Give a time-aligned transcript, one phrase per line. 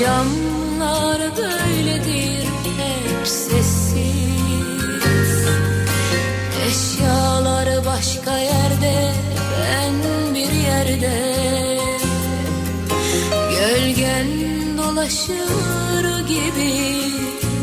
[0.00, 2.44] Akşamlar böyledir
[2.78, 3.94] hep sessiz.
[6.66, 9.12] Eşyalar başka yerde
[9.60, 9.94] ben
[10.34, 11.38] bir yerde.
[13.50, 14.28] Gölgen
[14.78, 17.02] dolaşır gibi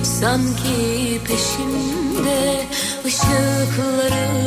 [0.04, 2.66] sanki peşimde
[3.06, 4.47] ışıkları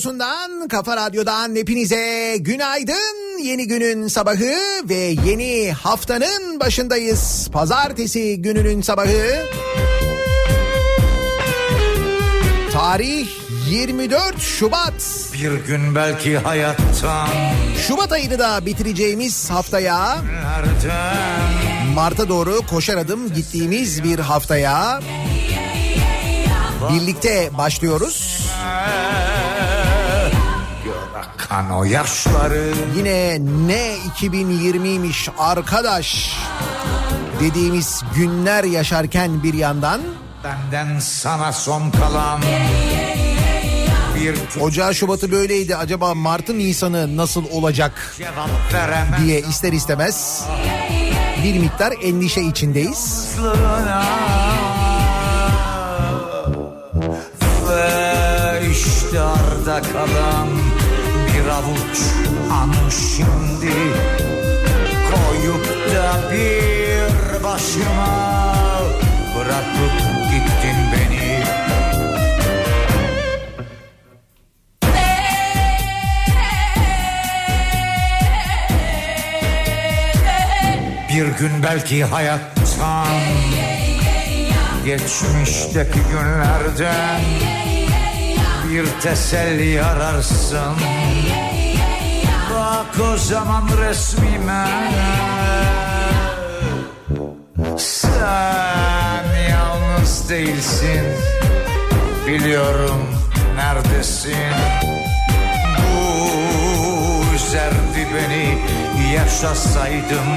[0.00, 3.38] radyosundan, kafa radyodan hepinize günaydın.
[3.42, 4.54] Yeni günün sabahı
[4.88, 7.48] ve yeni haftanın başındayız.
[7.52, 9.46] Pazartesi gününün sabahı.
[12.72, 13.28] Tarih
[13.70, 15.30] 24 Şubat.
[15.32, 17.28] Bir gün belki hayattan
[17.88, 20.16] Şubat ayını da bitireceğimiz haftaya
[21.94, 25.00] Mart'a doğru koşar adım gittiğimiz bir haftaya
[26.92, 28.46] birlikte başlıyoruz.
[31.50, 32.72] Gör akan o yaşları.
[32.96, 36.36] Yine ne 2020'ymiş arkadaş.
[37.40, 40.00] Dediğimiz günler yaşarken bir yandan.
[40.44, 42.40] Benden sana son kalan
[44.16, 45.76] bir Ocağı Şubat'ı böyleydi.
[45.76, 48.16] Acaba Mart'ı Nisan'ı nasıl olacak
[49.24, 50.44] diye ister istemez
[51.44, 53.28] bir miktar endişe içindeyiz.
[57.68, 60.48] Ve işte arda kalan
[61.60, 61.98] bir avuç
[62.52, 63.74] an şimdi
[65.10, 68.40] Koyup da bir başıma.
[69.36, 69.92] Bırakıp
[70.30, 71.40] gittin beni.
[81.08, 83.06] Bir gün belki hayattan
[84.84, 87.20] Geçmişteki günlerden
[88.70, 90.74] Bir teselli ararsın
[92.80, 94.64] o zaman resmime.
[97.76, 101.02] Sen yalnız değilsin.
[102.26, 103.00] Biliyorum
[103.56, 104.52] neredesin.
[105.78, 108.58] Bu üzerdi beni
[109.14, 110.30] Yaşasaydım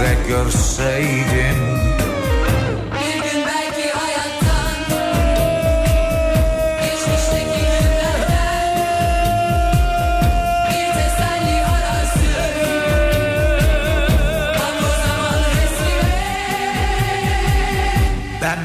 [0.00, 1.85] ve görseydim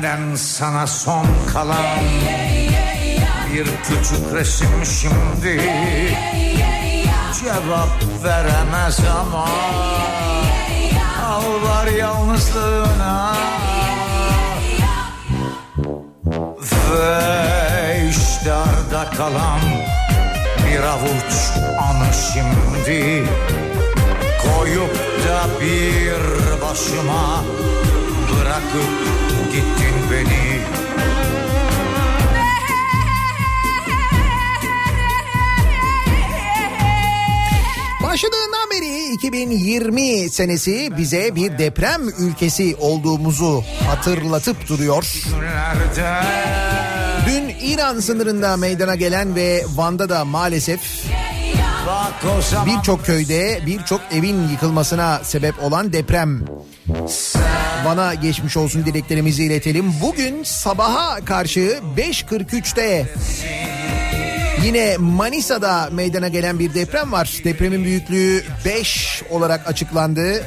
[0.03, 1.85] Benden sana son kalan
[3.53, 5.61] Bir küçük resim şimdi.
[7.39, 9.49] Cevap veremez ama
[11.25, 13.35] Ağlar yalnızlığına.
[16.91, 19.61] Ve işte arda kalan
[20.67, 21.33] Bir avuç
[21.79, 23.25] anı şimdi.
[24.41, 24.95] Koyup
[25.27, 27.43] da bir başıma
[28.31, 29.11] Bırakıp
[29.51, 30.61] gittin beni
[38.03, 45.23] Başladığından beri 2020 senesi bize bir deprem ülkesi olduğumuzu hatırlatıp duruyor.
[47.27, 50.79] Dün İran sınırında meydana gelen ve Van'da da maalesef
[52.65, 56.45] birçok köyde birçok evin yıkılmasına sebep olan deprem.
[57.85, 59.93] Van'a geçmiş olsun dileklerimizi iletelim.
[60.01, 63.09] Bugün sabaha karşı 5.43'te
[64.63, 67.31] yine Manisa'da meydana gelen bir deprem var.
[67.43, 70.43] Depremin büyüklüğü 5 olarak açıklandı.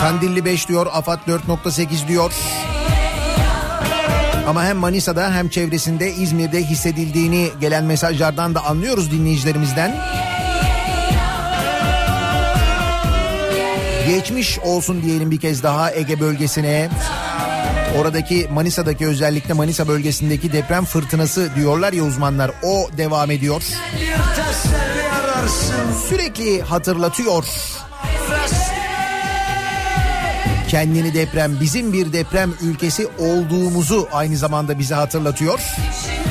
[0.00, 2.32] Kandilli 5 diyor, Afat 4.8 diyor.
[4.48, 9.96] Ama hem Manisa'da hem çevresinde İzmir'de hissedildiğini gelen mesajlardan da anlıyoruz dinleyicilerimizden.
[14.08, 16.90] Geçmiş olsun diyelim bir kez daha Ege bölgesine.
[17.98, 22.50] Oradaki Manisa'daki özellikle Manisa bölgesindeki deprem fırtınası diyorlar ya uzmanlar.
[22.62, 23.62] O devam ediyor.
[26.08, 27.44] Sürekli hatırlatıyor.
[30.68, 35.60] Kendini deprem bizim bir deprem ülkesi olduğumuzu aynı zamanda bize hatırlatıyor.
[36.24, 36.27] Bir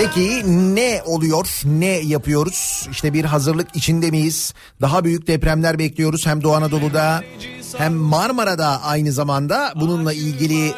[0.00, 0.42] Peki
[0.74, 1.62] ne oluyor?
[1.64, 2.88] Ne yapıyoruz?
[2.90, 4.54] İşte bir hazırlık içinde miyiz?
[4.80, 7.22] Daha büyük depremler bekliyoruz hem Doğu Anadolu'da
[7.78, 10.72] hem Marmara'da aynı zamanda bununla ilgili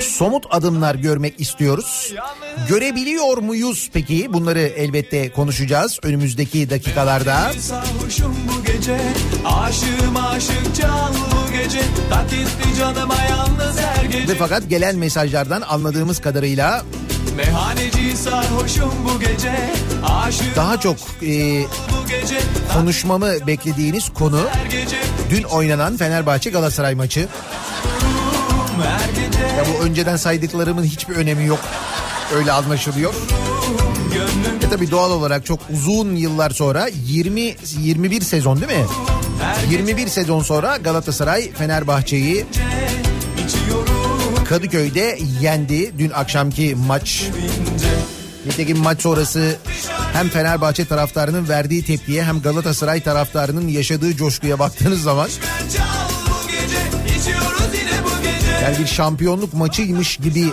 [0.00, 2.14] somut adımlar görmek istiyoruz.
[2.68, 4.32] Görebiliyor muyuz peki?
[4.32, 7.52] Bunları elbette konuşacağız önümüzdeki dakikalarda.
[7.58, 9.00] Sarhoşum bu gece
[9.44, 15.60] Aşığım aşık çal bu gece Tak etti canıma yalnız her Ve gece fakat gelen mesajlardan
[15.60, 16.84] anladığımız kadarıyla
[17.38, 19.70] Meyhaneci sarhoşum bu gece
[20.08, 21.64] Aşığım daha çok e,
[22.74, 24.40] konuşmamı beklediğiniz konu
[25.30, 27.20] dün oynanan Fenerbahçe Galatasaray maçı.
[29.58, 31.60] Ya bu önceden saydıklarımın hiçbir önemi yok.
[32.34, 33.14] Öyle anlaşılıyor.
[34.66, 38.86] E tabi doğal olarak çok uzun yıllar sonra 20 21 sezon değil mi?
[39.42, 42.46] her gece 21 sezon sonra Galatasaray Fenerbahçe'yi
[44.48, 45.98] Kadıköy'de yendi.
[45.98, 47.24] Dün akşamki maç.
[48.46, 49.56] Nitekim maç sonrası
[50.12, 55.28] hem Fenerbahçe taraftarının verdiği tepkiye hem Galatasaray taraftarının yaşadığı coşkuya baktığınız zaman
[58.62, 60.44] yani bir şampiyonluk maçıymış gibi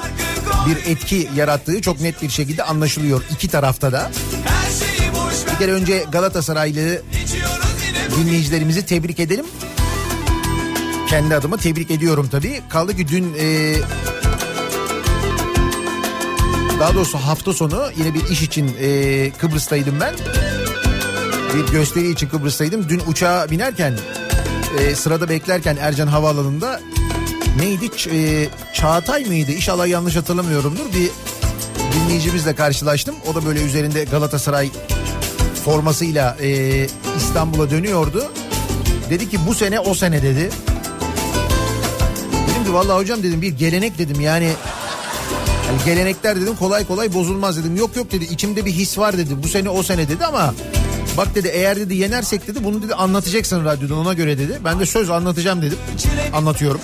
[0.68, 4.12] bir etki yarattığı çok net bir şekilde anlaşılıyor iki tarafta da.
[5.54, 7.02] Bir kere önce Galatasaraylı
[8.18, 9.46] dinleyicilerimizi tebrik edelim.
[11.10, 12.62] Kendi adıma tebrik ediyorum tabii.
[12.70, 13.76] Kaldı ki dün e,
[16.80, 20.14] daha doğrusu hafta sonu yine bir iş için e, Kıbrıs'taydım ben.
[21.56, 22.90] Bir gösteri için Kıbrıs'taydım.
[22.90, 23.94] Dün uçağa binerken
[24.80, 26.82] e, sırada beklerken Ercan Havaalanı'nda
[27.60, 27.90] neydi?
[28.12, 29.52] E, Çağatay mıydı?
[29.52, 30.86] İnşallah yanlış hatırlamıyorumdur.
[30.94, 31.10] Bir
[31.96, 33.16] dinleyicimizle karşılaştım.
[33.32, 34.70] O da böyle üzerinde Galatasaray
[35.66, 38.32] formasıyla e, İstanbul'a dönüyordu.
[39.10, 40.50] Dedi ki bu sene o sene dedi.
[42.75, 44.46] Vallahi hocam dedim bir gelenek dedim yani,
[45.67, 47.75] yani gelenekler dedim kolay kolay bozulmaz dedim.
[47.75, 50.53] Yok yok dedi içimde bir his var dedi bu sene o sene dedi ama
[51.17, 54.60] bak dedi eğer dedi yenersek dedi bunu dedi anlatacaksın radyodan ona göre dedi.
[54.65, 55.77] Ben de söz anlatacağım dedim.
[56.34, 56.82] Anlatıyorum.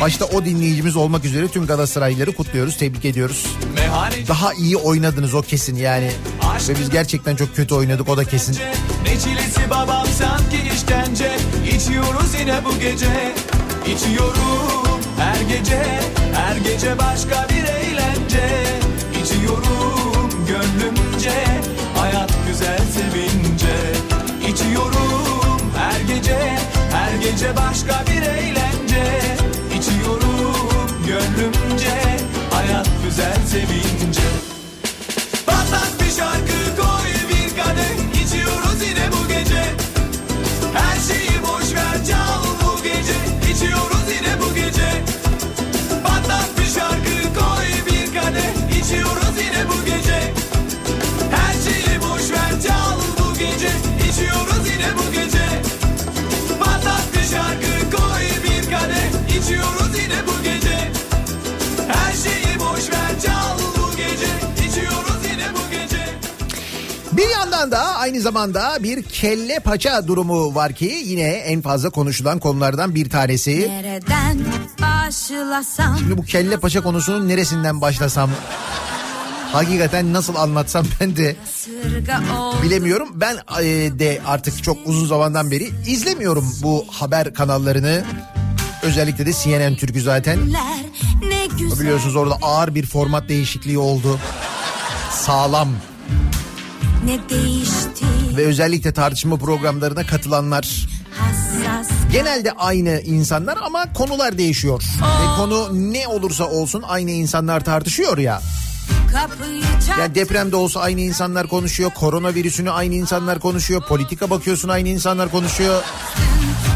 [0.00, 3.46] Başta o dinleyicimiz olmak üzere tüm Galatasaraylıları kutluyoruz, tebrik ediyoruz.
[4.28, 6.10] Daha iyi oynadınız o kesin yani.
[6.68, 8.56] Ve biz gerçekten çok kötü oynadık o da kesin.
[9.04, 11.36] Ne babam sanki işkence
[11.76, 13.06] İçiyoruz yine bu gece
[13.94, 15.82] İçiyorum her gece
[16.34, 18.48] Her gece başka bir eğlence.
[19.22, 21.32] İçiyorum gönlümce
[21.96, 23.76] Hayat güzel sevince.
[24.48, 26.38] İçiyorum her gece
[26.92, 29.04] Her gece başka bir eğlence.
[29.78, 31.94] İçiyorum gönlümce
[32.50, 34.47] Hayat güzel sevince
[54.18, 55.44] İçiyoruz yine bu gece.
[56.60, 60.78] Patlat bir şarkı koy bir kadeh İçiyoruz yine bu gece.
[61.88, 64.26] Her şeyi boş ver çal bu gece.
[64.68, 66.04] İçiyoruz yine bu gece.
[67.12, 72.38] Bir yandan da aynı zamanda bir kelle paça durumu var ki yine en fazla konuşulan
[72.38, 73.68] konulardan bir tanesi.
[73.68, 74.38] Nereden
[74.80, 75.96] başlasam?
[75.98, 78.30] Şimdi bu kelle paça konusunun neresinden başlasam
[79.52, 81.36] hakikaten nasıl anlatsam ben de
[82.62, 83.08] bilemiyorum.
[83.14, 83.64] Ben e,
[83.98, 88.04] de artık çok uzun zamandan beri izlemiyorum bu haber kanallarını.
[88.82, 90.38] Özellikle de CNN Türk'ü zaten.
[91.80, 94.18] Biliyorsunuz orada ağır bir format değişikliği oldu.
[95.12, 95.68] Sağlam
[97.04, 98.04] ne değişti
[98.36, 100.88] ve özellikle tartışma programlarına katılanlar
[102.12, 104.82] genelde aynı insanlar ama konular değişiyor.
[105.00, 108.42] Ve konu ne olursa olsun aynı insanlar tartışıyor ya.
[109.86, 111.90] Çal Yani depremde olsa aynı insanlar konuşuyor.
[111.90, 113.82] Koronavirüsünü aynı insanlar konuşuyor.
[113.82, 115.82] Politika bakıyorsun aynı insanlar konuşuyor.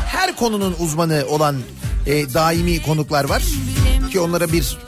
[0.07, 1.57] Her konunun uzmanı olan
[2.07, 3.43] e, daimi konuklar var.
[4.13, 4.79] Ki onlara bir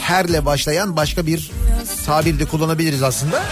[0.00, 1.50] herle başlayan başka bir
[2.06, 3.42] tabir de kullanabiliriz aslında.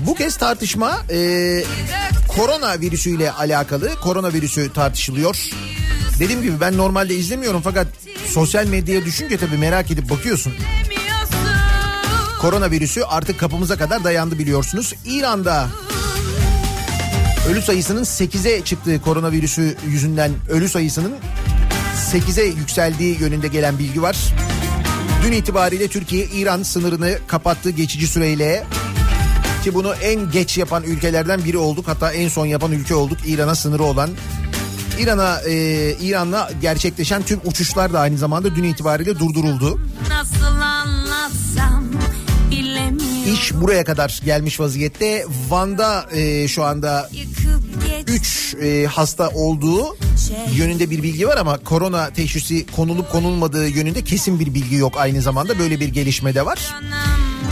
[0.00, 1.64] Bu kez tartışma e,
[2.28, 3.94] korona virüsüyle alakalı.
[4.00, 5.50] Koronavirüsü tartışılıyor.
[6.18, 7.86] Dediğim gibi ben normalde izlemiyorum fakat
[8.30, 10.52] sosyal medyaya düşünce tabii merak edip bakıyorsun.
[12.40, 14.94] Koronavirüsü artık kapımıza kadar dayandı biliyorsunuz.
[15.04, 15.68] İran'da
[17.48, 21.12] ölü sayısının 8'e çıktığı koronavirüsü yüzünden ölü sayısının
[22.12, 24.16] 8'e yükseldiği yönünde gelen bilgi var.
[25.24, 28.64] Dün itibariyle Türkiye İran sınırını kapattı geçici süreyle.
[29.64, 31.88] Ki bunu en geç yapan ülkelerden biri olduk.
[31.88, 33.18] Hatta en son yapan ülke olduk.
[33.26, 34.10] İran'a sınırı olan.
[35.00, 39.80] İran'a e, İran'la gerçekleşen tüm uçuşlar da aynı zamanda dün itibariyle durduruldu.
[40.08, 41.84] Nasıl anlatsam
[43.34, 45.24] İş buraya kadar gelmiş vaziyette.
[45.48, 47.62] Van'da e, şu anda Yıkıp
[48.06, 49.96] geç 3 hasta olduğu
[50.54, 55.22] yönünde bir bilgi var ama korona teşhisi konulup konulmadığı yönünde kesin bir bilgi yok aynı
[55.22, 56.74] zamanda böyle bir gelişme de var.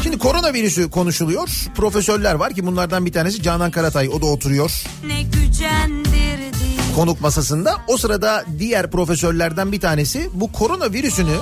[0.03, 1.49] Şimdi koronavirüsü konuşuluyor.
[1.77, 6.38] Profesörler var ki bunlardan bir tanesi Canan Karatay o da oturuyor ne gücendirdi
[6.99, 7.77] konuk masasında.
[7.89, 11.37] O sırada diğer profesörlerden bir tanesi bu koronavirüsünü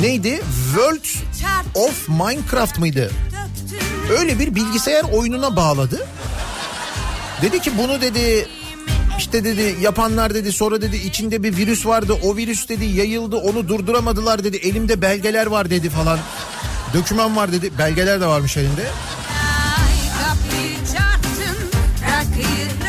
[0.00, 0.42] neydi?
[0.74, 1.04] World
[1.74, 3.10] of Minecraft mıydı?
[4.18, 6.06] öyle bir bilgisayar oyununa bağladı.
[7.42, 8.48] Dedi ki bunu dedi
[9.18, 13.68] işte dedi yapanlar dedi sonra dedi içinde bir virüs vardı o virüs dedi yayıldı onu
[13.68, 16.18] durduramadılar dedi elimde belgeler var dedi falan.
[16.94, 18.86] Döküman var dedi belgeler de varmış elinde.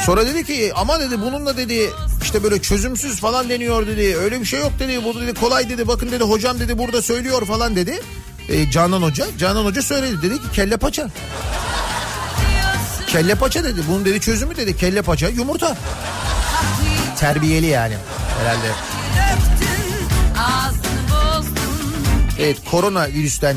[0.05, 1.89] Sonra dedi ki ama dedi bununla dedi
[2.24, 4.17] işte böyle çözümsüz falan deniyor dedi.
[4.17, 5.03] Öyle bir şey yok dedi.
[5.03, 5.88] Bu dedi kolay dedi.
[5.88, 8.01] Bakın dedi hocam dedi burada söylüyor falan dedi.
[8.50, 9.25] E, Canan Hoca.
[9.38, 10.22] Canan Hoca söyledi.
[10.22, 11.08] Dedi ki kelle paça.
[13.08, 13.81] Kelle paça dedi.
[13.89, 14.77] Bunun dedi çözümü dedi.
[14.77, 15.77] Kelle paça yumurta.
[17.20, 17.96] Terbiyeli yani
[18.39, 18.67] herhalde.
[22.39, 23.55] Evet korona virüsten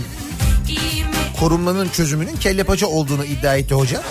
[1.40, 4.02] korunmanın çözümünün kelle paça olduğunu iddia etti hoca.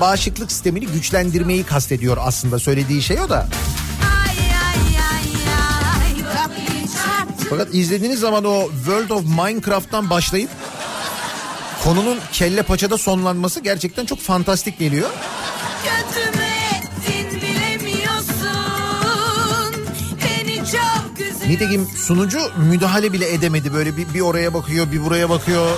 [0.00, 3.48] Bağışıklık sistemini güçlendirmeyi kastediyor aslında söylediği şey o da.
[7.50, 10.50] Fakat izlediğiniz zaman o World of Minecraft'tan başlayıp
[11.84, 15.10] konunun kelle paçada sonlanması gerçekten çok fantastik geliyor.
[21.48, 23.74] Nitekim sunucu müdahale bile edemedi.
[23.74, 25.70] Böyle bir, bir oraya bakıyor, bir buraya bakıyor.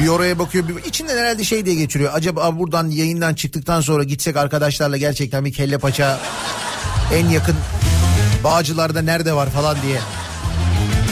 [0.00, 0.68] Bir oraya bakıyor.
[0.68, 0.84] Bir...
[0.84, 2.10] İçinden herhalde şey diye geçiriyor.
[2.14, 6.20] Acaba buradan yayından çıktıktan sonra gitsek arkadaşlarla gerçekten bir kelle paça
[7.14, 7.56] en yakın
[8.44, 9.98] Bağcılar'da nerede var falan diye.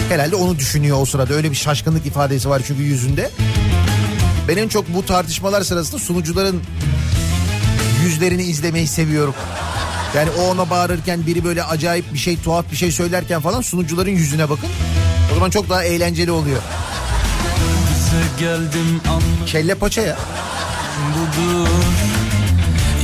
[0.08, 1.34] Herhalde onu düşünüyor o sırada.
[1.34, 3.30] Öyle bir şaşkınlık ifadesi var çünkü yüzünde.
[4.48, 6.62] Ben en çok bu tartışmalar sırasında sunucuların
[8.04, 9.34] yüzlerini izlemeyi seviyorum.
[10.16, 14.10] Yani o ona bağırırken biri böyle acayip bir şey tuhaf bir şey söylerken falan sunucuların
[14.10, 14.68] yüzüne bakın.
[15.32, 16.62] O zaman çok daha eğlenceli oluyor.
[18.38, 20.16] Geldim anladım Kelle paça ya.
[21.14, 21.68] budur.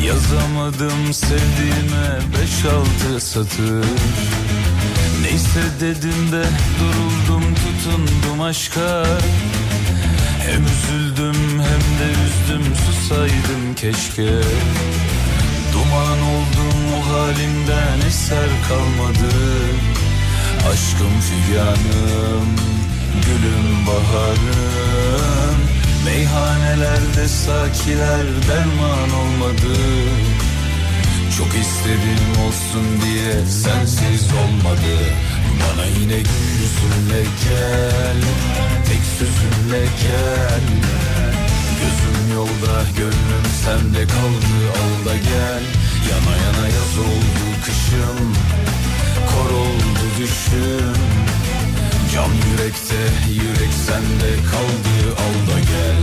[0.06, 3.86] Yazamadım sevdiğime beş altı satır.
[5.22, 6.44] Neyse dedim de
[6.80, 9.06] duruldum tutundum aşka.
[10.46, 14.30] Hem üzüldüm hem de üzdüm susaydım keşke.
[15.72, 19.34] Duman oldum o halimden eser kalmadı.
[20.72, 22.48] Aşkım figanım,
[23.26, 25.58] gülüm baharım.
[26.04, 29.74] Meyhanelerde sakiler derman olmadı.
[31.38, 34.94] Çok istedim olsun diye sensiz olmadı.
[35.60, 36.16] Bana yine
[36.60, 38.20] yüzünle gel,
[38.88, 40.64] tek sözünle gel.
[41.80, 45.62] Gözüm yolda, gönlüm sende kaldı al da gel.
[46.10, 47.23] Yana yana yaz oldu
[53.86, 56.00] sende kaldı al da gel.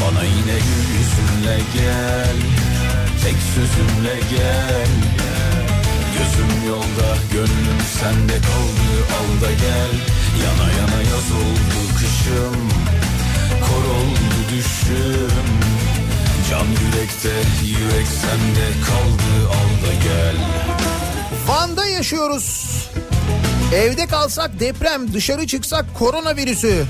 [0.00, 2.36] Bana yine gül yüzünle gel,
[3.24, 4.92] tek sözümle gel.
[6.14, 9.92] Gözüm yolda, gönlüm sende kaldı al da gel.
[10.44, 12.68] Yana yana yaz oldu kışım,
[13.60, 15.46] kor oldu düşüm.
[16.50, 17.34] Can yürekte,
[17.64, 20.36] yürek sende kaldı al da gel.
[21.46, 22.72] Van'da yaşıyoruz.
[23.74, 26.84] Evde kalsak deprem, dışarı çıksak koronavirüsü.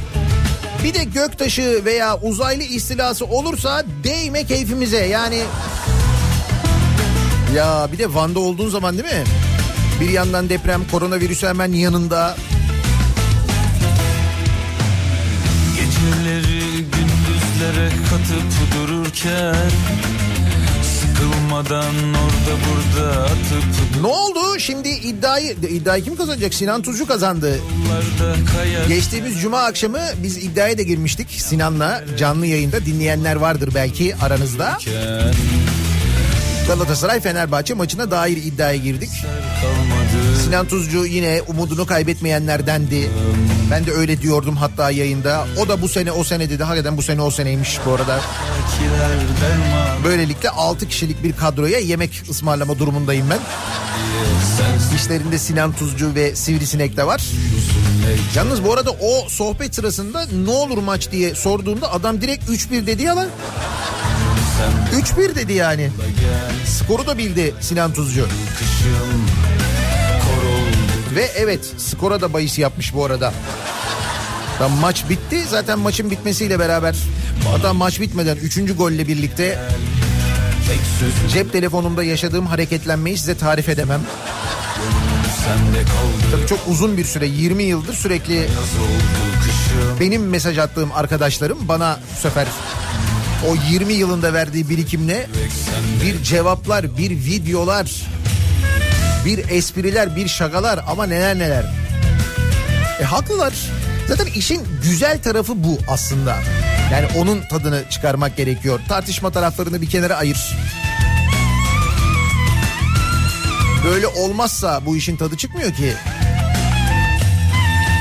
[0.85, 5.07] Bir de göktaşı veya uzaylı istilası olursa değme keyfimize.
[5.07, 5.43] Yani
[7.57, 9.25] ya bir de Van'da olduğun zaman değil mi?
[10.01, 12.37] Bir yandan deprem, koronavirüsü hemen yanında.
[15.77, 19.71] Geceleri gündüzlere katıp dururken
[21.53, 24.59] Sıkılmadan orada burada atıp Ne oldu?
[24.59, 26.55] Şimdi iddiayı iddiayı kim kazanacak?
[26.55, 27.59] Sinan Tuzcu kazandı.
[28.89, 34.79] Geçtiğimiz cuma akşamı biz iddiaya da girmiştik Sinan'la canlı yayında dinleyenler vardır belki aranızda.
[34.81, 35.35] Ken
[36.69, 39.11] Galatasaray Fenerbahçe maçına dair iddiaya girdik.
[40.45, 43.11] Sinan Tuzcu yine umudunu kaybetmeyenlerdendi.
[43.71, 45.47] Ben de öyle diyordum hatta yayında.
[45.59, 46.65] O da bu sene o sene dedi.
[46.65, 48.21] Hakikaten bu sene o seneymiş bu arada.
[50.05, 53.39] Böylelikle 6 kişilik bir kadroya yemek ısmarlama durumundayım ben.
[54.97, 57.23] İşlerinde Sinan Tuzcu ve Sivrisinek de var.
[58.35, 63.03] Yalnız bu arada o sohbet sırasında ne olur maç diye sorduğumda adam direkt 3-1 dedi
[63.03, 63.29] ya lan.
[64.93, 65.91] 3-1 dedi yani.
[66.67, 68.29] Skoru da bildi Sinan Tuzcu.
[71.15, 73.33] Ve evet skora da bahis yapmış bu arada.
[74.59, 76.97] Tam maç bitti zaten maçın bitmesiyle beraber
[77.53, 78.77] hatta maç bitmeden 3.
[78.77, 79.59] golle birlikte
[81.33, 84.01] cep telefonumda yaşadığım hareketlenmeyi size tarif edemem.
[86.33, 88.49] Tabii çok uzun bir süre 20 yıldır sürekli
[90.01, 92.47] benim mesaj attığım arkadaşlarım bana bu sefer
[93.49, 95.27] o 20 yılında verdiği birikimle
[96.03, 97.91] bir cevaplar, bir videolar,
[99.25, 101.65] bir espriler, bir şakalar ama neler neler.
[103.01, 103.53] E haklılar.
[104.09, 106.37] Zaten işin güzel tarafı bu aslında.
[106.93, 108.81] Yani onun tadını çıkarmak gerekiyor.
[108.89, 110.57] Tartışma taraflarını bir kenara ayır.
[113.85, 115.93] Böyle olmazsa bu işin tadı çıkmıyor ki.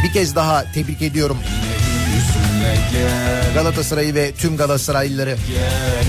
[0.03, 1.37] Bir kez daha tebrik ediyorum
[3.53, 5.37] Galatasaray'ı ve tüm Galatasaraylıları.
[5.47, 6.05] gel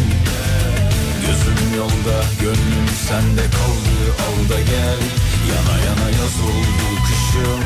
[1.21, 4.15] Gözüm yolda gönlüm sende kaldı.
[4.27, 5.01] Al da gel.
[5.51, 7.65] Yana yana yaz oldu kışım.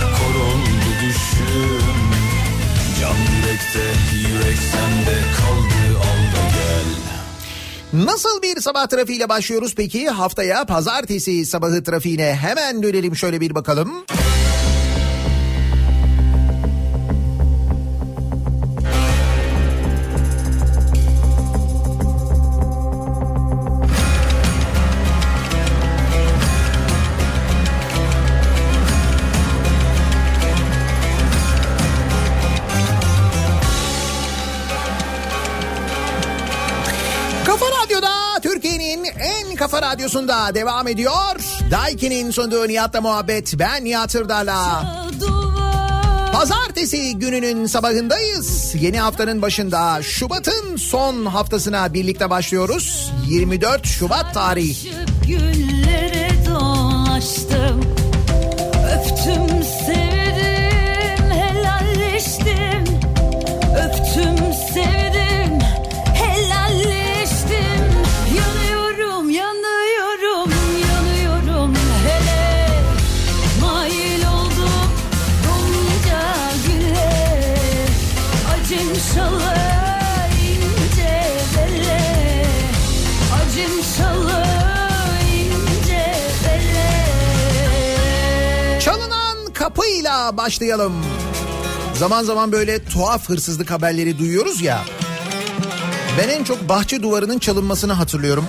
[0.00, 1.94] Kor oldu düşüm.
[3.00, 3.84] Can yürekte
[4.28, 5.98] yürek sende kaldı.
[5.98, 6.88] Al da gel.
[8.04, 10.08] Nasıl bir sabah trafiğiyle başlıyoruz peki?
[10.08, 13.16] Haftaya pazartesi sabahı trafiğine hemen dönelim.
[13.16, 13.90] Şöyle bir bakalım.
[14.06, 14.23] Kafa
[39.94, 41.36] radyosunda devam ediyor.
[41.70, 43.58] Daiki'nin sunduğu Nihat'la muhabbet.
[43.58, 44.86] Ben Nihat Hırdar'la.
[46.32, 48.74] Pazartesi gününün sabahındayız.
[48.80, 53.12] Yeni haftanın başında Şubat'ın son haftasına birlikte başlıyoruz.
[53.28, 54.92] 24 Şubat tarihi.
[55.26, 57.80] Güllere dolaştım
[58.94, 59.53] Öptüm
[90.32, 90.92] Başlayalım.
[91.98, 94.84] Zaman zaman böyle tuhaf hırsızlık haberleri duyuyoruz ya.
[96.18, 98.44] Ben en çok bahçe duvarının çalınmasını hatırlıyorum.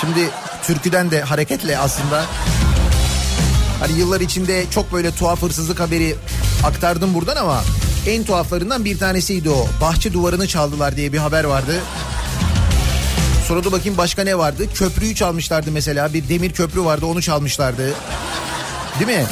[0.00, 0.30] Şimdi
[0.62, 2.24] türküden de hareketle aslında.
[3.80, 6.16] Hani yıllar içinde çok böyle tuhaf hırsızlık haberi
[6.64, 7.62] aktardım buradan ama
[8.06, 9.66] en tuhaflarından bir tanesiydi o.
[9.80, 11.80] Bahçe duvarını çaldılar diye bir haber vardı.
[13.48, 14.64] Sonra da bakayım başka ne vardı?
[14.74, 16.14] Köprüyü çalmışlardı mesela.
[16.14, 17.94] Bir demir köprü vardı onu çalmışlardı.
[19.00, 19.26] Değil mi?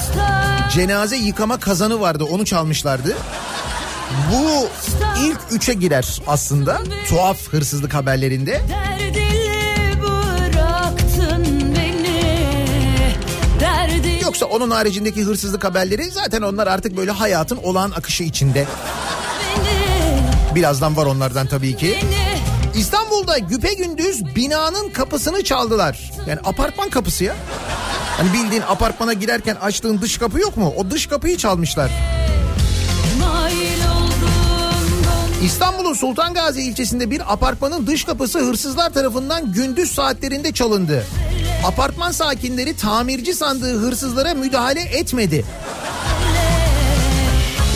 [0.71, 3.17] Cenaze yıkama kazanı vardı onu çalmışlardı.
[4.33, 4.69] Bu
[5.25, 6.79] ilk üçe girer aslında
[7.09, 8.61] tuhaf hırsızlık haberlerinde.
[8.69, 9.29] Beni
[14.23, 18.67] Yoksa onun haricindeki hırsızlık haberleri zaten onlar artık böyle hayatın olağan akışı içinde.
[19.41, 21.99] beni Birazdan var onlardan tabii ki.
[22.03, 22.39] Beni
[22.81, 26.11] İstanbul'da güpegündüz binanın kapısını çaldılar.
[26.27, 27.35] Yani apartman kapısı ya.
[28.19, 30.75] Hani bildiğin apartmana girerken açtığın dış kapı yok mu?
[30.77, 31.91] O dış kapıyı çalmışlar.
[35.45, 41.05] İstanbul'un Sultan Gazi ilçesinde bir apartmanın dış kapısı hırsızlar tarafından gündüz saatlerinde çalındı.
[41.65, 45.45] Apartman sakinleri tamirci sandığı hırsızlara müdahale etmedi.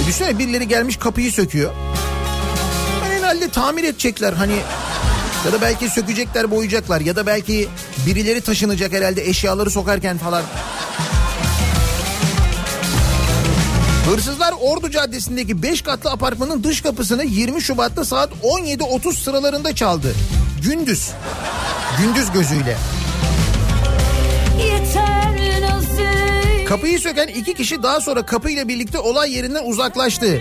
[0.02, 1.72] E düşünsene birileri gelmiş kapıyı söküyor.
[3.02, 4.56] Yani herhalde tamir edecekler hani
[5.46, 7.68] ya da belki sökecekler boyayacaklar ya da belki
[8.06, 10.42] birileri taşınacak herhalde eşyaları sokarken falan.
[14.06, 20.14] Hırsızlar Ordu Caddesi'ndeki 5 katlı apartmanın dış kapısını 20 Şubat'ta saat 17.30 sıralarında çaldı.
[20.62, 21.10] Gündüz.
[21.98, 22.76] Gündüz gözüyle.
[26.68, 30.40] Kapıyı söken iki kişi daha sonra kapıyla birlikte olay yerinden uzaklaştı.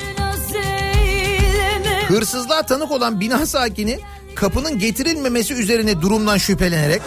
[2.07, 3.99] Hırsızlığa tanık olan bina sakini
[4.35, 7.01] kapının getirilmemesi üzerine durumdan şüphelenerek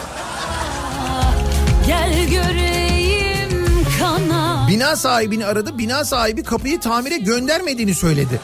[1.87, 5.77] Gel göreyim kana bina sahibini aradı.
[5.77, 8.39] Bina sahibi kapıyı tamire göndermediğini söyledi.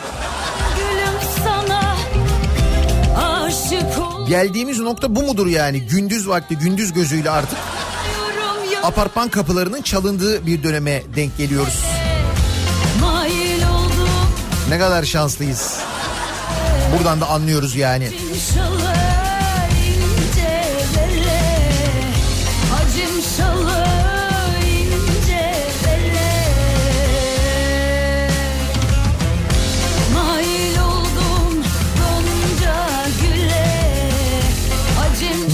[1.43, 1.95] Sana
[4.27, 5.81] Geldiğimiz nokta bu mudur yani?
[5.81, 7.57] Gündüz vakti gündüz gözüyle artık
[8.83, 11.83] apartman kapılarının çalındığı bir döneme denk geliyoruz.
[14.69, 15.77] Ne kadar şanslıyız.
[16.97, 18.09] Buradan da anlıyoruz yani.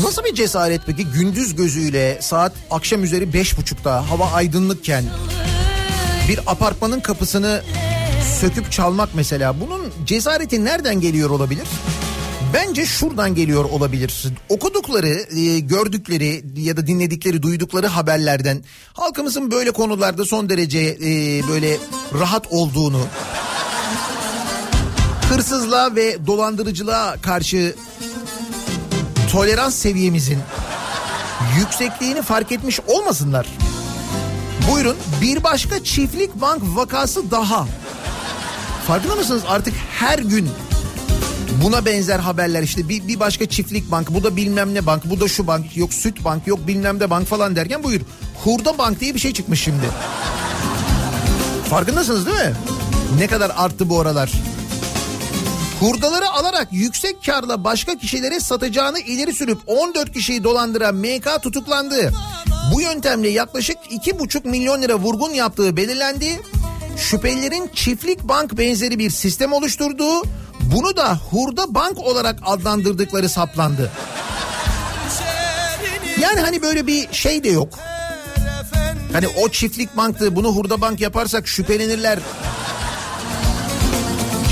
[0.04, 5.04] Nasıl bir cesaret peki gündüz gözüyle saat akşam üzeri beş buçukta hava aydınlıkken
[6.30, 7.62] bir apartmanın kapısını
[8.28, 11.68] söküp çalmak mesela bunun cesareti nereden geliyor olabilir?
[12.54, 14.26] Bence şuradan geliyor olabilir.
[14.50, 18.64] Okudukları, e, gördükleri ya da dinledikleri, duydukları haberlerden
[18.94, 21.78] halkımızın böyle konularda son derece e, böyle
[22.20, 23.02] rahat olduğunu,
[25.30, 27.76] hırsızlığa ve dolandırıcılığa karşı
[29.32, 30.40] tolerans seviyemizin
[31.60, 33.48] yüksekliğini fark etmiş olmasınlar.
[34.72, 37.68] Buyurun bir başka çiftlik bank vakası daha.
[38.88, 40.50] Farkında mısınız artık her gün
[41.64, 45.22] buna benzer haberler işte bir, bir başka çiftlik bank bu da bilmem ne bank bu
[45.22, 48.02] da şu bank yok süt bank yok bilmem ne bank falan derken buyur
[48.44, 49.86] hurda bank diye bir şey çıkmış şimdi.
[51.70, 52.54] Farkındasınız değil mi?
[53.20, 54.32] Ne kadar arttı bu aralar.
[55.80, 62.14] Hurdaları alarak yüksek karla başka kişilere satacağını ileri sürüp 14 kişiyi dolandıran MK tutuklandı.
[62.74, 66.42] Bu yöntemle yaklaşık 2,5 milyon lira vurgun yaptığı belirlendi.
[66.98, 70.22] Şüphelilerin çiftlik bank benzeri bir sistem oluşturduğu,
[70.62, 73.92] bunu da hurda bank olarak adlandırdıkları saplandı.
[76.22, 77.80] Yani hani böyle bir şey de yok.
[79.14, 82.20] Hani o çiftlik banktı bunu hurda bank yaparsak şüphelenirler.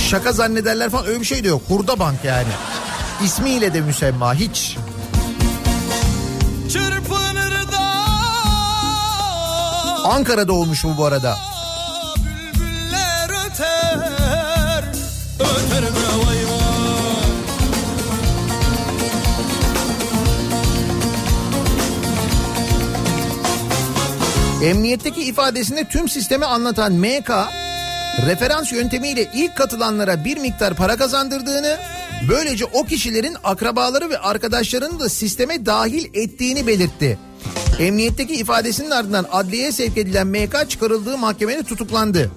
[0.09, 1.61] Şaka zannederler falan öyle bir şey de yok.
[1.67, 2.47] Hurda bank yani.
[3.23, 4.77] İsmiyle de müsemma hiç.
[6.73, 7.79] Çırpınır da
[10.03, 11.54] Ankara'da olmuş bu bu arada.
[24.63, 27.29] Emniyetteki ifadesinde tüm sistemi anlatan MK
[28.27, 31.77] referans yöntemiyle ilk katılanlara bir miktar para kazandırdığını
[32.29, 37.19] böylece o kişilerin akrabaları ve arkadaşlarını da sisteme dahil ettiğini belirtti.
[37.79, 42.31] Emniyetteki ifadesinin ardından adliyeye sevk edilen MK çıkarıldığı mahkemede tutuklandı.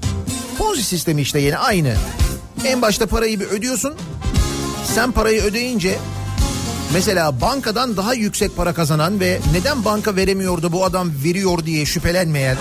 [0.58, 1.94] Ponzi sistemi işte yine aynı.
[2.64, 3.94] En başta parayı bir ödüyorsun.
[4.94, 5.98] Sen parayı ödeyince
[6.92, 12.56] Mesela bankadan daha yüksek para kazanan ve neden banka veremiyordu bu adam veriyor diye şüphelenmeyen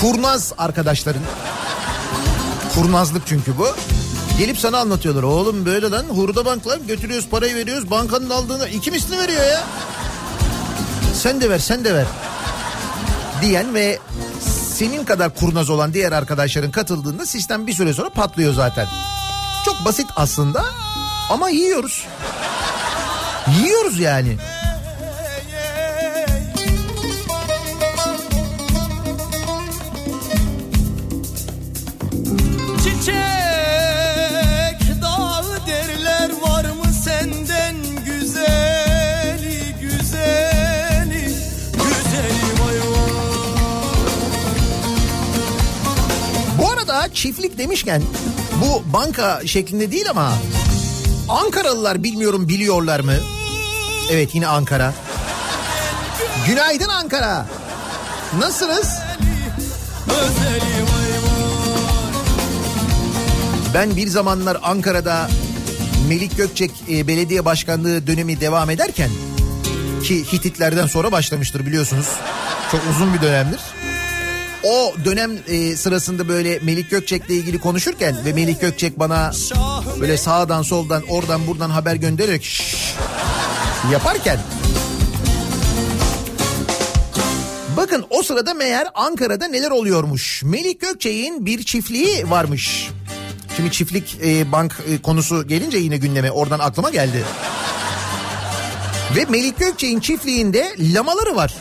[0.00, 1.22] kurnaz arkadaşların
[2.74, 3.66] kurnazlık çünkü bu.
[4.38, 5.22] Gelip sana anlatıyorlar.
[5.22, 9.64] Oğlum böyle lan hurda banklar götürüyoruz parayı veriyoruz bankanın aldığını iki misli veriyor ya.
[11.14, 12.06] Sen de ver sen de ver.
[13.42, 13.98] Diyen ve
[14.74, 18.86] senin kadar kurnaz olan diğer arkadaşların katıldığında sistem bir süre sonra patlıyor zaten.
[19.64, 20.64] Çok basit aslında
[21.30, 22.06] ama yiyoruz.
[23.62, 24.36] Yiyoruz yani.
[32.78, 33.12] Çiçek
[35.02, 41.24] dağı derler var mı senden güzeli güzeli
[41.72, 43.10] güzeli vay vay.
[46.58, 48.02] Bu arada çiftlik demişken
[48.62, 50.32] bu banka şeklinde değil ama
[51.30, 53.12] Ankaralılar bilmiyorum biliyorlar mı?
[54.10, 54.94] Evet yine Ankara.
[56.46, 57.46] Günaydın Ankara.
[58.38, 58.98] Nasılsınız?
[63.74, 65.28] Ben bir zamanlar Ankara'da
[66.08, 69.10] Melik Gökçek e, belediye başkanlığı dönemi devam ederken
[70.04, 72.06] ki Hititlerden sonra başlamıştır biliyorsunuz.
[72.72, 73.60] Çok uzun bir dönemdir.
[74.64, 79.32] O dönem e, sırasında böyle Melik Gökçek'le ilgili konuşurken ve Melik Gökçek bana
[80.00, 82.94] böyle sağdan soldan oradan buradan haber göndererek "Şşş"
[83.92, 84.38] yaparken
[87.76, 90.42] Bakın o sırada meğer Ankara'da neler oluyormuş.
[90.42, 92.88] Melik Gökçek'in bir çiftliği varmış.
[93.56, 97.24] Şimdi çiftlik e, bank e, konusu gelince yine gündeme oradan aklıma geldi.
[99.16, 101.54] Ve Melik Gökçek'in çiftliğinde lamaları var.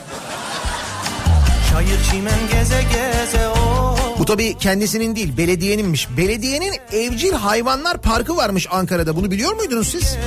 [1.79, 6.07] Çayır çimen geze geze o Bu tabii kendisinin değil belediyeninmiş.
[6.17, 9.15] Belediyenin evcil hayvanlar parkı varmış Ankara'da.
[9.15, 10.17] Bunu biliyor muydunuz siz?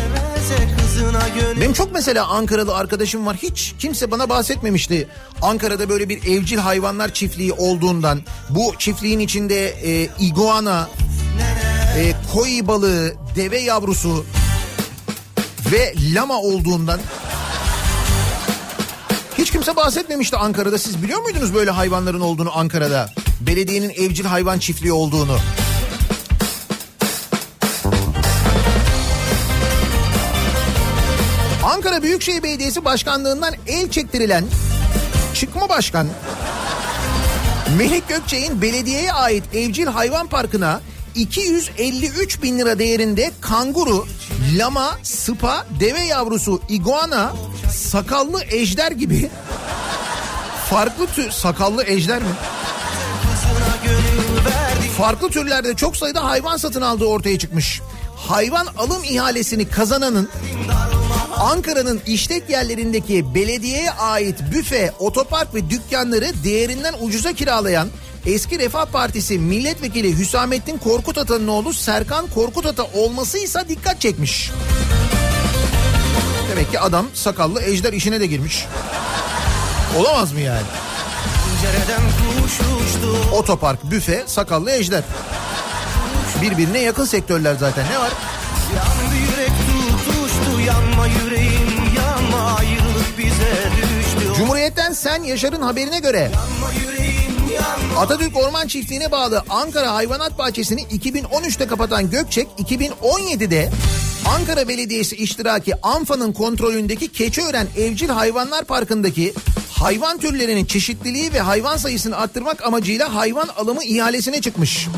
[1.60, 3.36] Benim çok mesela Ankaralı arkadaşım var.
[3.42, 5.08] Hiç kimse bana bahsetmemişti.
[5.42, 8.20] Ankara'da böyle bir evcil hayvanlar çiftliği olduğundan.
[8.50, 10.88] Bu çiftliğin içinde e, iguana,
[11.98, 14.24] e, koi balığı, deve yavrusu
[15.72, 17.00] ve lama olduğundan.
[19.42, 20.78] Hiç kimse bahsetmemişti Ankara'da.
[20.78, 23.10] Siz biliyor muydunuz böyle hayvanların olduğunu Ankara'da?
[23.40, 25.36] Belediyenin evcil hayvan çiftliği olduğunu.
[31.64, 34.44] Ankara Büyükşehir Belediyesi Başkanlığından el çektirilen
[35.34, 36.06] çıkma başkan
[37.78, 40.80] Melik Gökçek'in belediyeye ait evcil hayvan parkına
[41.14, 44.06] 253 bin lira değerinde kanguru,
[44.56, 47.32] lama, sıpa, deve yavrusu, iguana,
[47.70, 49.30] sakallı ejder gibi
[50.70, 52.28] farklı tür sakallı ejder mi?
[54.98, 57.80] Farklı türlerde çok sayıda hayvan satın aldığı ortaya çıkmış.
[58.16, 60.28] Hayvan alım ihalesini kazananın
[61.36, 67.88] Ankara'nın işlek yerlerindeki belediyeye ait büfe, otopark ve dükkanları değerinden ucuza kiralayan
[68.26, 74.50] eski Refah Partisi milletvekili Hüsamettin Korkut Ata'nın oğlu Serkan Korkut Ata olmasıysa dikkat çekmiş.
[76.50, 78.66] Demek ki adam sakallı ejder işine de girmiş.
[79.98, 80.66] Olamaz mı yani?
[83.32, 85.02] Otopark, büfe, sakallı ejder.
[86.42, 88.12] Birbirine yakın sektörler zaten ne var?
[88.76, 96.72] Yandı yürek tutuştu yanma yüreğim yanma ayrılık bize düştü Cumhuriyet'ten Sen Yaşar'ın haberine göre Yanma
[96.72, 96.91] yanma
[97.98, 103.70] Atatürk Orman Çiftliği'ne bağlı Ankara Hayvanat Bahçesi'ni 2013'te kapatan Gökçek 2017'de
[104.26, 109.34] Ankara Belediyesi iştiraki ANFA'nın kontrolündeki Keçiören Evcil Hayvanlar Parkı'ndaki
[109.70, 114.88] hayvan türlerinin çeşitliliği ve hayvan sayısını arttırmak amacıyla hayvan alımı ihalesine çıkmış.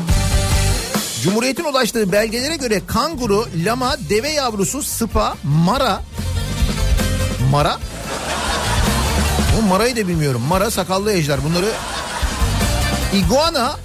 [1.23, 6.03] Cumhuriyet'in ulaştığı belgelere göre kanguru, lama, deve yavrusu, sıpa, mara,
[7.51, 7.79] mara,
[9.57, 10.41] bu marayı da bilmiyorum.
[10.49, 11.71] Mara, sakallı ejder bunları
[13.17, 13.75] iguana,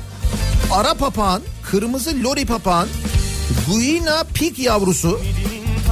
[0.72, 2.88] ara papağan, kırmızı lori papağan,
[3.68, 5.20] guina pig yavrusu,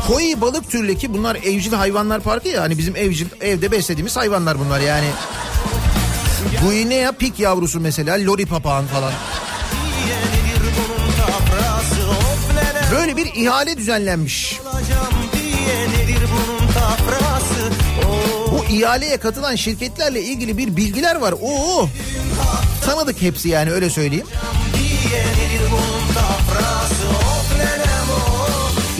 [0.07, 4.81] koi balık türleki bunlar evcil hayvanlar parkı ya hani bizim evcil evde beslediğimiz hayvanlar bunlar
[4.81, 5.07] yani.
[6.65, 9.13] Guinea pig yavrusu mesela lori papağan falan.
[12.93, 14.61] Böyle bir ihale düzenlenmiş.
[18.51, 21.35] Bu ihaleye katılan şirketlerle ilgili bir bilgiler var.
[21.43, 21.89] Oo.
[22.89, 24.27] Tanıdık hepsi yani öyle söyleyeyim.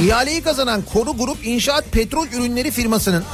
[0.03, 3.25] İhaleyi kazanan Koru Grup İnşaat Petrol Ürünleri firmasının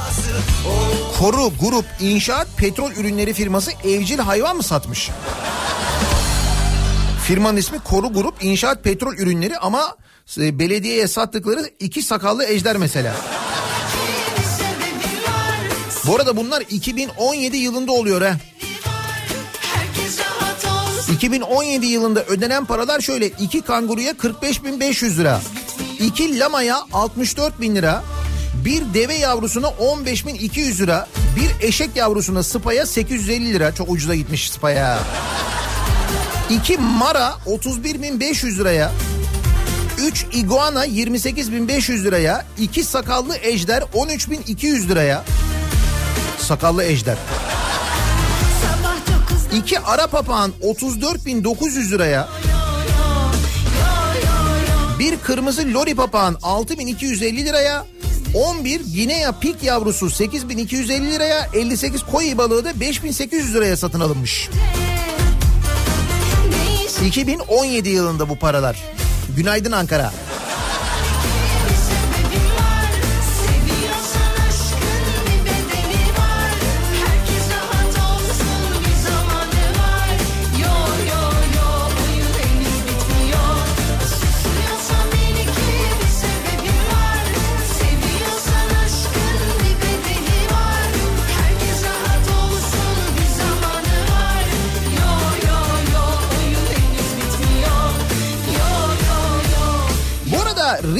[1.19, 5.09] Koru Grup İnşaat Petrol Ürünleri firması evcil hayvan mı satmış?
[7.27, 9.95] Firmanın ismi Koru Grup İnşaat Petrol Ürünleri ama
[10.37, 13.15] e, belediyeye sattıkları iki sakallı ejder mesela.
[16.07, 18.37] Bu arada bunlar 2017 yılında oluyor ha.
[21.25, 21.65] Herkes rahat olsun.
[21.65, 23.27] 2017 yılında ödenen paralar şöyle.
[23.27, 25.41] iki kanguruya 45.500 lira.
[25.99, 28.03] iki lamaya 64.000 lira.
[28.65, 31.07] Bir deve yavrusuna 15.200 lira.
[31.35, 33.75] Bir eşek yavrusuna spaya 850 lira.
[33.75, 34.99] Çok ucuza gitmiş spaya.
[36.49, 38.91] İki mara 31.500 liraya.
[39.97, 42.45] 3 iguana 28.500 liraya.
[42.59, 45.23] 2 sakallı ejder 13.200 liraya.
[46.39, 47.17] Sakallı ejder.
[49.53, 52.29] 2 ara papağan 34.900 liraya.
[54.99, 57.85] Bir kırmızı lori papağan 6250 liraya.
[58.33, 61.49] 11 Guinea pik yavrusu 8250 liraya.
[61.53, 64.49] 58 koi balığı da 5800 liraya satın alınmış.
[67.01, 68.83] değişik 2017 yılında bu paralar.
[69.37, 70.13] Günaydın Ankara.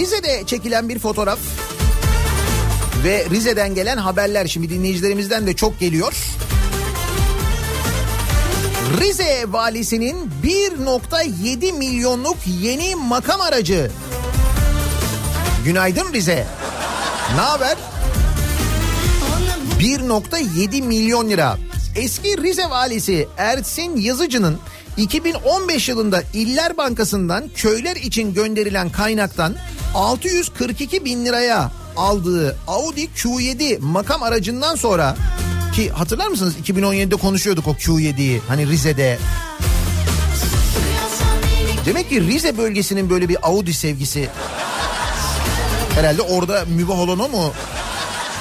[0.05, 1.39] Rize'de çekilen bir fotoğraf
[3.03, 6.13] ve Rize'den gelen haberler şimdi dinleyicilerimizden de çok geliyor.
[9.01, 13.91] Rize valisinin 1.7 milyonluk yeni makam aracı.
[15.65, 16.47] Günaydın Rize.
[17.35, 17.77] Ne haber?
[19.79, 21.57] 1.7 milyon lira.
[21.95, 24.59] Eski Rize valisi Ersin Yazıcı'nın
[24.97, 29.55] 2015 yılında İller Bankası'ndan köyler için gönderilen kaynaktan
[29.95, 35.15] 642 bin liraya aldığı Audi Q7 makam aracından sonra
[35.75, 39.19] ki hatırlar mısınız 2017'de konuşuyorduk o Q7'yi hani Rize'de.
[41.85, 44.29] Demek ki Rize bölgesinin böyle bir Audi sevgisi
[45.95, 47.53] herhalde orada mübah olan o mu?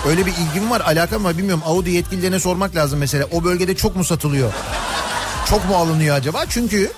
[0.08, 3.96] Öyle bir ilgim var alakam var bilmiyorum Audi yetkililerine sormak lazım mesela o bölgede çok
[3.96, 4.52] mu satılıyor?
[5.50, 6.44] Çok mu alınıyor acaba?
[6.48, 6.92] Çünkü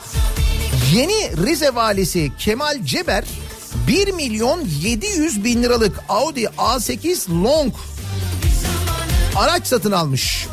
[0.93, 3.25] yeni Rize valisi Kemal Ceber
[3.89, 7.75] 1 milyon 700 bin liralık Audi A8 Long
[9.37, 10.47] araç satın almış.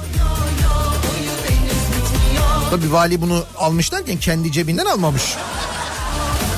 [2.69, 5.23] Tabii vali bunu almış derken kendi cebinden almamış.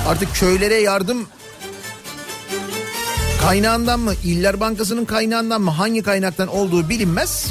[0.08, 1.28] Artık köylere yardım
[3.42, 7.48] kaynağından mı, İller Bankası'nın kaynağından mı, hangi kaynaktan olduğu bilinmez.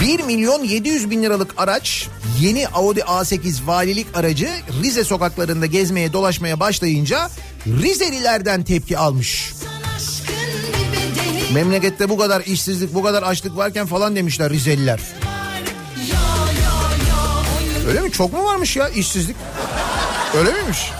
[0.00, 2.08] 1 milyon 700 bin liralık araç
[2.40, 4.48] yeni Audi A8 valilik aracı
[4.82, 7.30] Rize sokaklarında gezmeye dolaşmaya başlayınca
[7.66, 9.52] Rizelilerden tepki almış.
[11.54, 15.00] Memlekette bu kadar işsizlik bu kadar açlık varken falan demişler Rizeliler.
[17.88, 18.12] Öyle mi?
[18.12, 19.36] Çok mu varmış ya işsizlik?
[20.38, 20.90] Öyle miymiş?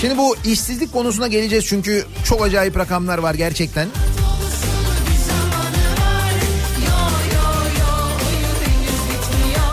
[0.00, 3.88] Şimdi bu işsizlik konusuna geleceğiz çünkü çok acayip rakamlar var gerçekten.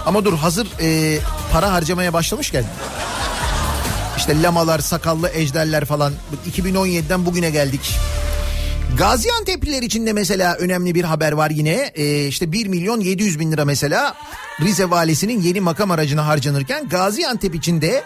[0.05, 1.19] Ama dur hazır e,
[1.51, 2.65] para harcamaya başlamışken
[4.17, 6.13] işte lamalar, sakallı ejderler falan
[6.51, 7.99] 2017'den bugüne geldik.
[8.97, 11.91] Gaziantep'liler için de mesela önemli bir haber var yine.
[11.95, 14.15] Ee, işte 1 milyon 700 bin lira mesela
[14.61, 18.03] Rize valisinin yeni makam aracına harcanırken Gaziantep için de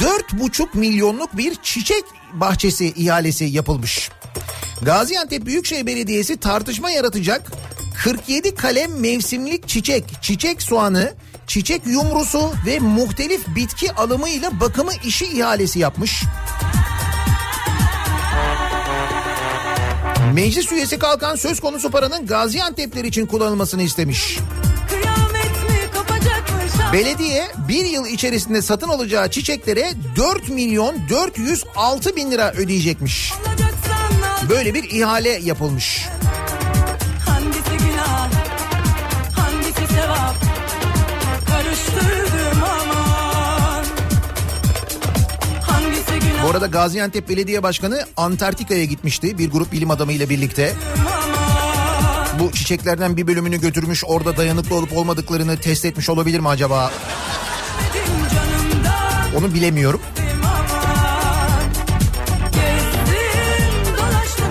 [0.00, 4.10] 4,5 milyonluk bir çiçek bahçesi ihalesi yapılmış.
[4.82, 7.52] Gaziantep Büyükşehir Belediyesi tartışma yaratacak
[8.04, 11.14] 47 kalem mevsimlik çiçek, çiçek soğanı,
[11.50, 16.22] çiçek yumrusu ve muhtelif bitki alımıyla bakımı işi ihalesi yapmış.
[20.34, 24.38] Meclis üyesi kalkan söz konusu paranın Gaziantep'ler için kullanılmasını istemiş.
[26.92, 33.32] Belediye bir yıl içerisinde satın alacağı çiçeklere 4 milyon 406 bin lira ödeyecekmiş.
[34.48, 36.08] Böyle bir ihale yapılmış.
[46.44, 50.74] Bu arada Gaziantep Belediye Başkanı Antarktika'ya gitmişti bir grup bilim adamıyla birlikte.
[50.96, 56.90] aman Bu çiçeklerden bir bölümünü götürmüş orada dayanıklı olup olmadıklarını test etmiş olabilir mi acaba?
[59.38, 60.00] Onu bilemiyorum.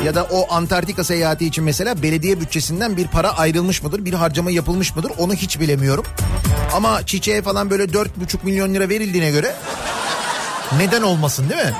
[0.05, 4.05] Ya da o Antarktika seyahati için mesela belediye bütçesinden bir para ayrılmış mıdır?
[4.05, 5.11] Bir harcama yapılmış mıdır?
[5.17, 6.05] Onu hiç bilemiyorum.
[6.73, 8.07] Ama çiçeğe falan böyle 4,5
[8.43, 9.55] milyon lira verildiğine göre
[10.77, 11.73] neden olmasın değil mi?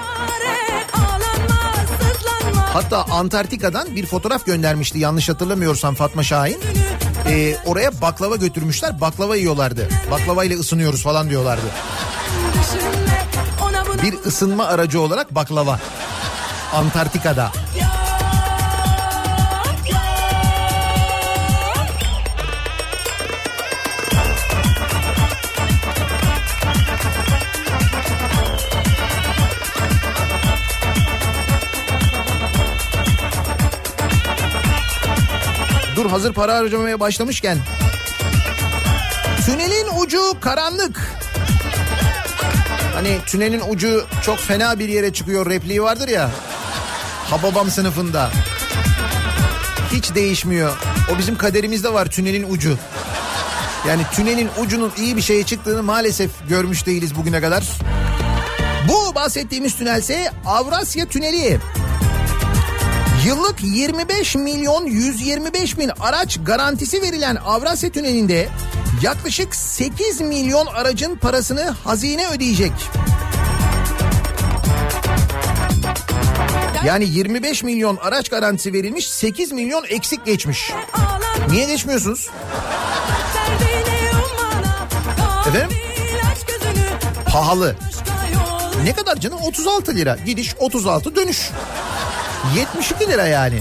[2.74, 6.60] Hatta Antarktika'dan bir fotoğraf göndermişti yanlış hatırlamıyorsam Fatma Şahin.
[7.28, 9.88] Ee, oraya baklava götürmüşler baklava yiyorlardı.
[10.12, 11.66] Baklavayla ısınıyoruz falan diyorlardı.
[14.04, 15.80] Bir ısınma aracı olarak baklava.
[16.74, 17.52] Antarktika'da.
[36.00, 37.58] Dur hazır para harcamaya başlamışken.
[39.46, 41.02] Tünelin ucu karanlık.
[42.94, 46.32] Hani tünelin ucu çok fena bir yere çıkıyor repliği vardır ya.
[47.30, 48.32] Hababam sınıfında.
[49.94, 50.78] Hiç değişmiyor.
[51.16, 52.78] O bizim kaderimizde var tünelin ucu.
[53.88, 57.64] Yani tünelin ucunun iyi bir şeye çıktığını maalesef görmüş değiliz bugüne kadar.
[58.88, 61.60] Bu bahsettiğimiz tünelse Avrasya Tüneli.
[63.26, 68.50] Yıllık 25 milyon 125 bin araç garantisi verilen Avrasya Tüneli'nde
[69.02, 72.72] yaklaşık 8 milyon aracın parasını hazine ödeyecek.
[76.86, 80.72] Yani 25 milyon araç garantisi verilmiş 8 milyon eksik geçmiş.
[81.50, 82.30] Niye geçmiyorsunuz?
[85.48, 85.78] Efendim?
[87.26, 87.76] Pahalı.
[88.84, 89.40] Ne kadar canım?
[89.44, 90.18] 36 lira.
[90.26, 91.52] Gidiş 36 dönüş.
[92.56, 93.60] 72 lira yani.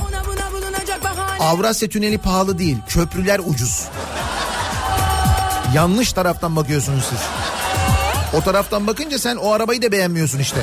[1.41, 2.77] Avrasya Tüneli pahalı değil.
[2.89, 3.85] Köprüler ucuz.
[5.75, 7.19] Yanlış taraftan bakıyorsunuz siz.
[8.33, 10.57] O taraftan bakınca sen o arabayı da beğenmiyorsun işte.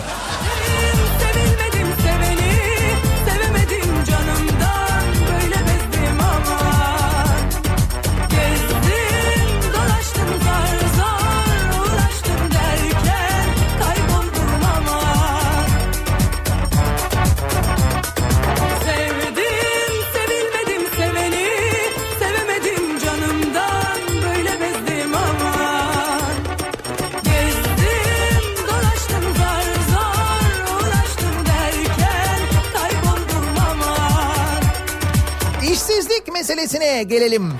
[36.65, 37.53] Meselesine gelelim.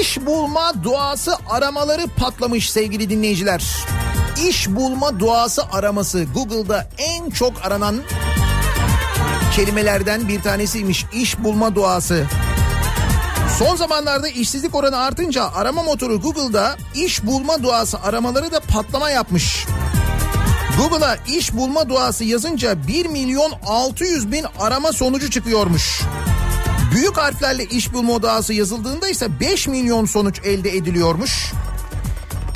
[0.00, 3.64] İş bulma duası aramaları patlamış sevgili dinleyiciler.
[4.48, 7.96] İş bulma duası araması Google'da en çok aranan
[9.56, 11.04] kelimelerden bir tanesiymiş.
[11.12, 12.26] İş bulma duası.
[13.58, 19.66] Son zamanlarda işsizlik oranı artınca arama motoru Google'da iş bulma duası aramaları da patlama yapmış.
[20.78, 26.02] Google'a iş bulma duası yazınca 1 milyon 600 bin arama sonucu çıkıyormuş.
[26.96, 31.52] Büyük harflerle iş bulma duası yazıldığında ise 5 milyon sonuç elde ediliyormuş.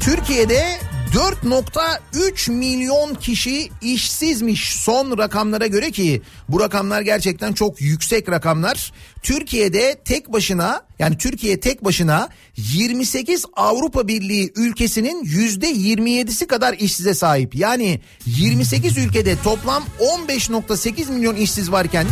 [0.00, 0.78] Türkiye'de
[1.12, 8.92] 4.3 milyon kişi işsizmiş son rakamlara göre ki bu rakamlar gerçekten çok yüksek rakamlar.
[9.22, 17.54] Türkiye'de tek başına yani Türkiye tek başına 28 Avrupa Birliği ülkesinin %27'si kadar işsize sahip.
[17.54, 22.06] Yani 28 ülkede toplam 15.8 milyon işsiz varken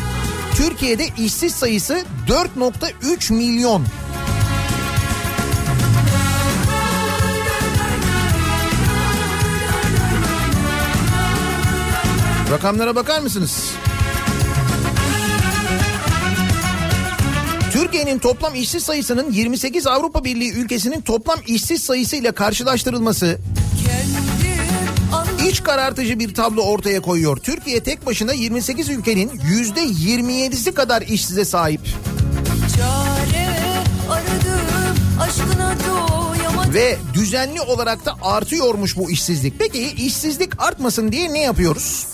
[0.56, 3.84] Türkiye'de işsiz sayısı 4.3 milyon.
[12.50, 13.70] Rakamlara bakar mısınız?
[17.72, 23.38] Türkiye'nin toplam işsiz sayısının 28 Avrupa Birliği ülkesinin toplam işsiz sayısıyla karşılaştırılması
[25.48, 27.36] iç karartıcı bir tablo ortaya koyuyor.
[27.36, 31.80] Türkiye tek başına 28 ülkenin %27'si kadar işsize sahip.
[32.76, 33.48] Çare
[34.10, 35.97] aradım aşkına doyamadım
[36.74, 39.58] Ve düzenli olarak da artıyormuş bu işsizlik.
[39.58, 42.06] Peki işsizlik artmasın diye ne yapıyoruz?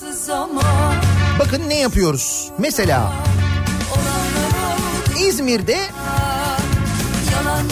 [1.39, 2.49] Bakın ne yapıyoruz?
[2.57, 3.13] Mesela
[5.19, 5.77] İzmir'de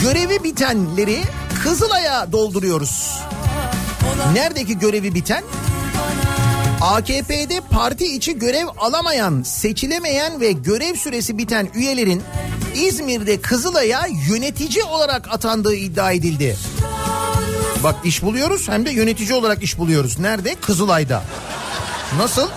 [0.02, 1.22] görevi bitenleri
[1.64, 3.20] Kızılay'a dolduruyoruz.
[4.34, 5.44] Neredeki görevi biten?
[6.84, 12.24] AKP'de parti içi görev alamayan, seçilemeyen ve görev süresi biten üyelerin
[12.76, 16.58] İzmir'de Kızılay'a yönetici olarak atandığı iddia edildi.
[17.84, 20.20] Bak iş buluyoruz hem de yönetici olarak iş buluyoruz.
[20.20, 20.56] Nerede?
[20.56, 21.24] Kızılay'da.
[22.18, 22.50] Nasıl?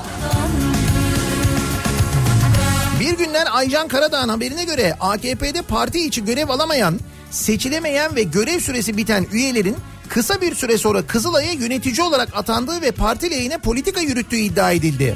[3.01, 7.01] Bir günden Aycan Karadağ'ın haberine göre AKP'de parti içi görev alamayan,
[7.31, 9.77] seçilemeyen ve görev süresi biten üyelerin
[10.09, 15.15] kısa bir süre sonra Kızılay'a yönetici olarak atandığı ve parti lehine politika yürüttüğü iddia edildi.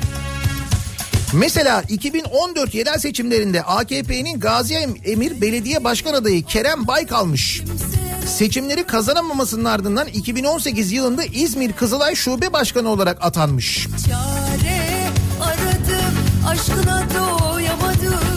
[1.32, 4.74] Mesela 2014 yerel seçimlerinde AKP'nin Gazi
[5.04, 7.62] Emir Belediye Başkan adayı Kerem Baykalmış.
[8.26, 13.86] Seçimleri kazanamamasının ardından 2018 yılında İzmir Kızılay Şube Başkanı olarak atanmış.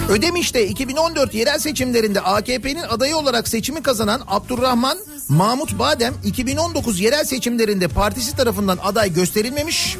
[0.09, 4.97] Ödemiş'te 2014 yerel seçimlerinde AKP'nin adayı olarak seçimi kazanan Abdurrahman
[5.29, 9.97] Mahmut Badem 2019 yerel seçimlerinde partisi tarafından aday gösterilmemiş.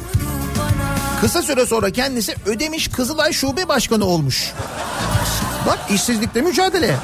[1.20, 4.52] Kısa süre sonra kendisi Ödemiş Kızılay Şube Başkanı olmuş.
[5.66, 6.96] Bak işsizlikle mücadele.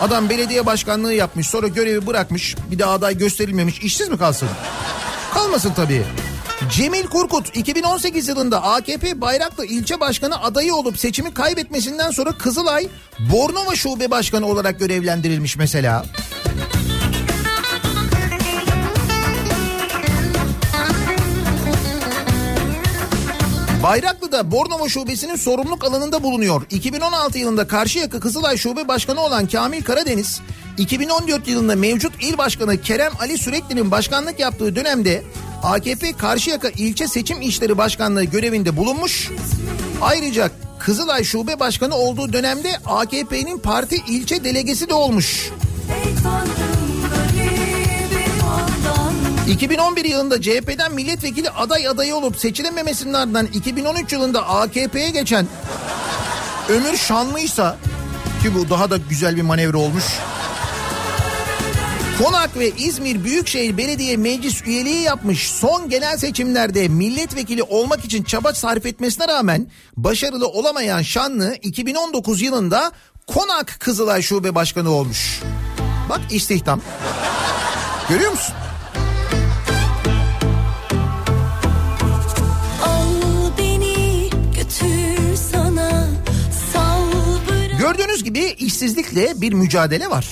[0.00, 4.48] Adam belediye başkanlığı yapmış sonra görevi bırakmış bir daha aday gösterilmemiş işsiz mi kalsın?
[5.34, 6.04] Kalmasın tabii.
[6.70, 12.88] Cemil Kurkut 2018 yılında AKP Bayraklı ilçe başkanı adayı olup seçimi kaybetmesinden sonra Kızılay
[13.18, 16.04] Bornova Şube Başkanı olarak görevlendirilmiş mesela.
[23.82, 26.62] Bayraklı'da Bornova Şubesi'nin sorumluluk alanında bulunuyor.
[26.70, 30.40] 2016 yılında Karşıyaka Kızılay Şube Başkanı olan Kamil Karadeniz,
[30.78, 35.22] 2014 yılında mevcut il başkanı Kerem Ali Sürekli'nin başkanlık yaptığı dönemde
[35.62, 39.30] AKP Karşıyaka İlçe Seçim İşleri Başkanlığı görevinde bulunmuş.
[40.02, 45.50] Ayrıca Kızılay Şube Başkanı olduğu dönemde AKP'nin parti ilçe delegesi de olmuş.
[46.06, 46.59] Ey Tanrım garibim ondan
[49.50, 55.46] 2011 yılında CHP'den milletvekili aday adayı olup seçilememesinin ardından 2013 yılında AKP'ye geçen
[56.68, 57.76] Ömür Şanlıysa
[58.42, 60.04] ki bu daha da güzel bir manevra olmuş.
[62.22, 68.54] Konak ve İzmir Büyükşehir Belediye Meclis üyeliği yapmış son genel seçimlerde milletvekili olmak için çaba
[68.54, 72.92] sarf etmesine rağmen başarılı olamayan Şanlı 2019 yılında
[73.26, 75.40] Konak Kızılay Şube Başkanı olmuş.
[76.08, 76.80] Bak istihdam.
[78.08, 78.54] Görüyor musun?
[87.80, 90.28] Gördüğünüz gibi işsizlikle bir mücadele var.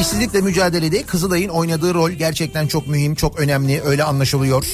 [0.00, 4.66] İşsizlikle mücadelede Kızılay'ın oynadığı rol gerçekten çok mühim, çok önemli, öyle anlaşılıyor.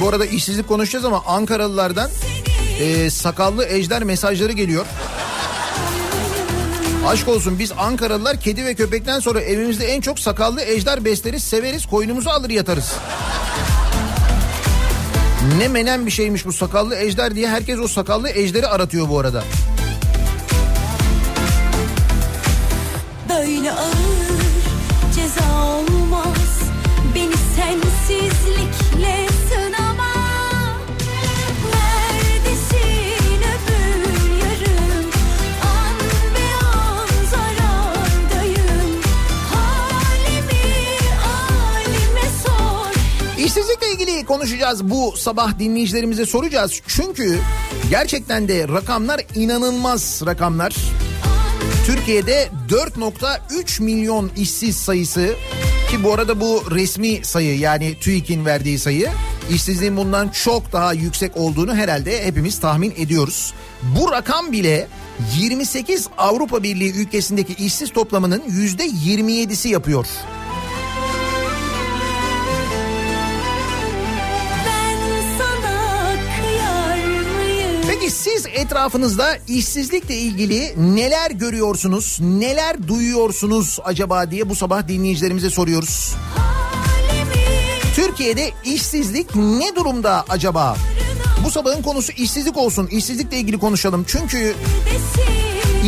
[0.00, 2.10] Bu arada işsizlik konuşacağız ama Ankaralılardan
[2.80, 4.86] e, sakallı ejder mesajları geliyor.
[7.06, 11.86] Aşk olsun biz Ankaralılar kedi ve köpekten sonra evimizde en çok sakallı ejder besleriz, severiz,
[11.86, 12.92] koynumuzu alır yatarız.
[15.58, 19.44] Ne menen bir şeymiş bu sakallı ejder diye herkes o sakallı ejderi aratıyor bu arada.
[43.68, 46.80] İşsizlikle ilgili konuşacağız bu sabah dinleyicilerimize soracağız.
[46.86, 47.38] Çünkü
[47.90, 50.76] gerçekten de rakamlar inanılmaz rakamlar.
[51.86, 55.34] Türkiye'de 4.3 milyon işsiz sayısı
[55.90, 59.08] ki bu arada bu resmi sayı yani TÜİK'in verdiği sayı
[59.50, 63.54] işsizliğin bundan çok daha yüksek olduğunu herhalde hepimiz tahmin ediyoruz.
[63.82, 64.88] Bu rakam bile
[65.38, 70.06] 28 Avrupa Birliği ülkesindeki işsiz toplamının %27'si yapıyor.
[78.58, 86.14] Etrafınızda işsizlikle ilgili neler görüyorsunuz, neler duyuyorsunuz acaba diye bu sabah dinleyicilerimize soruyoruz.
[87.94, 90.76] Türkiye'de işsizlik ne durumda acaba?
[91.44, 92.86] Bu sabahın konusu işsizlik olsun.
[92.86, 94.04] İşsizlikle ilgili konuşalım.
[94.08, 94.54] Çünkü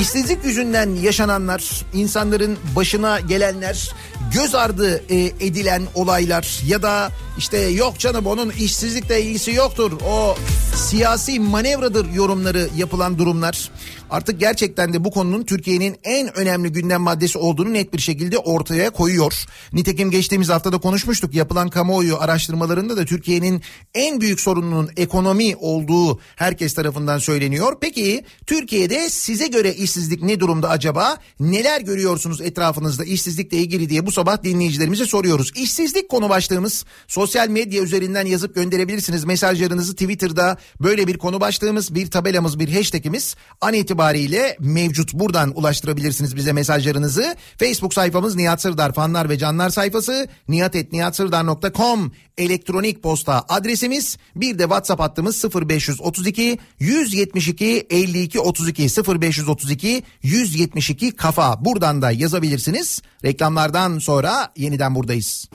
[0.00, 3.90] işsizlik yüzünden yaşananlar, insanların başına gelenler,
[4.32, 9.92] göz ardı e, edilen olaylar ya da işte yok canım onun işsizlikle ilgisi yoktur.
[10.08, 10.36] O
[10.74, 13.70] siyasi manevradır yorumları yapılan durumlar.
[14.10, 18.90] Artık gerçekten de bu konunun Türkiye'nin en önemli gündem maddesi olduğunu net bir şekilde ortaya
[18.90, 19.44] koyuyor.
[19.72, 21.34] Nitekim geçtiğimiz haftada konuşmuştuk.
[21.34, 23.62] Yapılan kamuoyu araştırmalarında da Türkiye'nin
[23.94, 27.76] en büyük sorununun ekonomi olduğu herkes tarafından söyleniyor.
[27.80, 31.16] Peki Türkiye'de size göre işsizlik ne durumda acaba?
[31.40, 35.52] Neler görüyorsunuz etrafınızda işsizlikle ilgili diye bu sabah dinleyicilerimize soruyoruz.
[35.56, 39.24] İşsizlik konu başlığımız sosyal medya üzerinden yazıp gönderebilirsiniz.
[39.24, 45.14] Mesajlarınızı Twitter'da böyle bir konu başlığımız, bir tabelamız, bir hashtagimiz an itibariyle mevcut.
[45.14, 47.36] Buradan ulaştırabilirsiniz bize mesajlarınızı.
[47.58, 54.18] Facebook sayfamız Nihat Sırdar fanlar ve canlar sayfası nihatetnihatsırdar.com elektronik posta adresimiz.
[54.36, 61.64] Bir de WhatsApp hattımız 0532 172 52 32 0532 172 kafa.
[61.64, 63.02] Buradan da yazabilirsiniz.
[63.24, 64.09] Reklamlardan sonra
[64.56, 65.48] yeniden buradayız.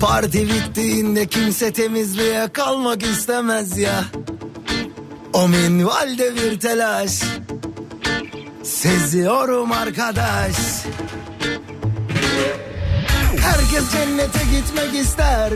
[0.00, 4.04] Parti bittiğinde kimse temizliğe kalmak istemez ya.
[5.32, 7.22] O minvalde bir telaş.
[8.62, 10.56] Seziyorum arkadaş.
[13.40, 15.52] Herkes cennete gitmek ister.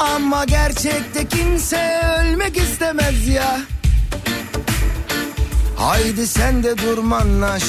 [0.00, 3.60] Ama gerçekte kimse ölmek istemez ya.
[5.82, 7.62] Haydi sen de durmanlaş.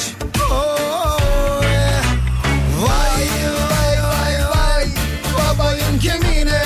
[0.52, 1.62] Oh.
[2.82, 3.28] Vay
[3.70, 4.88] vay vay vay
[5.38, 6.64] babayın kemiğine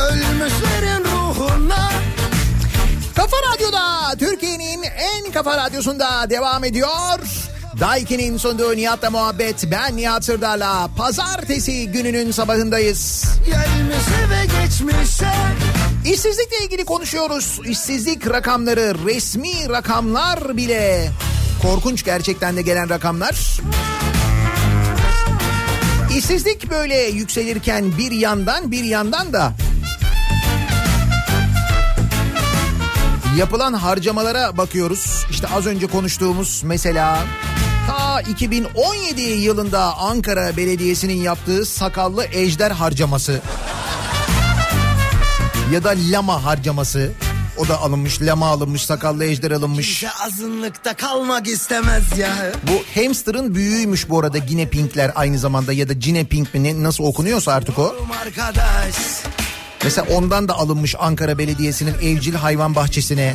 [0.00, 1.90] Ölmüşlerin ruhuna
[3.16, 7.18] Kafa Radyo'da Türkiye'nin en kafa radyosunda devam ediyor.
[7.80, 13.24] Daiki'nin sunduğu Nihat'la muhabbet ben Nihat Sırdar'la pazartesi gününün sabahındayız.
[13.46, 14.63] Gelmişe ve geçmişe
[16.14, 17.60] İşsizlikle ilgili konuşuyoruz.
[17.64, 21.10] İşsizlik rakamları resmi rakamlar bile
[21.62, 23.60] korkunç gerçekten de gelen rakamlar.
[26.16, 29.52] İşsizlik böyle yükselirken bir yandan bir yandan da
[33.38, 35.26] yapılan harcamalara bakıyoruz.
[35.30, 37.18] İşte az önce konuştuğumuz mesela
[37.86, 43.42] ta 2017 yılında Ankara Belediyesi'nin yaptığı sakallı ejder harcaması
[45.72, 47.12] ya da lama harcaması.
[47.56, 50.00] O da alınmış, lama alınmış, sakallı ejder alınmış.
[50.00, 55.88] Kimse azınlıkta kalmak istemez ya Bu hamsterın büyüğüymüş bu arada Gine Pinkler aynı zamanda ya
[55.88, 57.94] da Cine Pink mi ne, nasıl okunuyorsa artık o.
[58.22, 58.94] Arkadaş
[59.84, 63.34] Mesela ondan da alınmış Ankara Belediyesi'nin evcil hayvan bahçesine.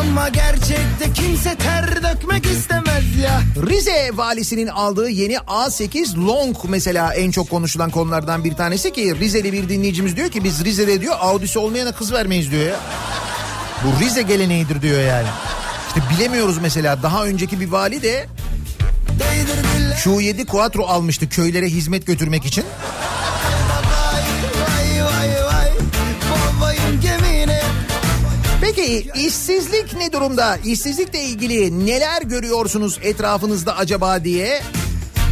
[0.00, 7.30] Ama gerçekte kimse ter dökmek istemez ya Rize valisinin aldığı yeni A8 Long mesela en
[7.30, 11.58] çok konuşulan konulardan bir tanesi ki Rize'li bir dinleyicimiz diyor ki biz Rize'de diyor Audi'si
[11.58, 12.76] olmayana kız vermeyiz diyor ya.
[13.84, 15.28] Bu Rize geleneğidir diyor yani.
[15.88, 18.26] İşte bilemiyoruz mesela daha önceki bir vali de
[19.08, 22.64] Değdirdiler Q7 Quattro almıştı köylere hizmet götürmek için.
[28.82, 30.56] Peki işsizlik ne durumda?
[30.64, 34.62] İşsizlikle ilgili neler görüyorsunuz etrafınızda acaba diye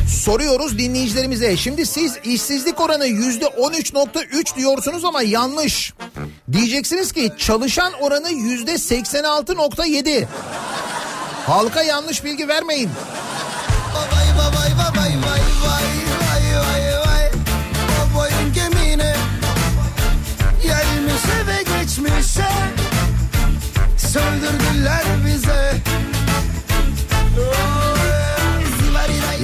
[0.08, 1.56] soruyoruz dinleyicilerimize.
[1.56, 5.94] Şimdi siz işsizlik oranı yüzde 13.3 diyorsunuz ama yanlış.
[6.52, 10.24] Diyeceksiniz ki çalışan oranı yüzde 86.7.
[11.46, 12.90] Halka yanlış bilgi vermeyin.
[20.62, 21.46] Gelmişse
[24.12, 25.74] Söldürdüler bize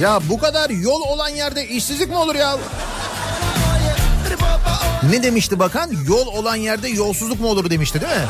[0.01, 2.57] Ya bu kadar yol olan yerde işsizlik mi olur ya?
[5.11, 5.91] Ne demişti bakan?
[6.07, 8.27] Yol olan yerde yolsuzluk mu olur demişti değil mi?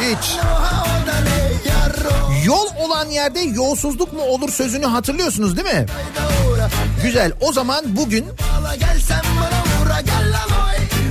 [0.00, 0.36] Hiç.
[2.46, 5.86] Yol olan yerde yolsuzluk mu olur sözünü hatırlıyorsunuz değil mi?
[7.02, 7.32] Güzel.
[7.40, 8.24] O zaman bugün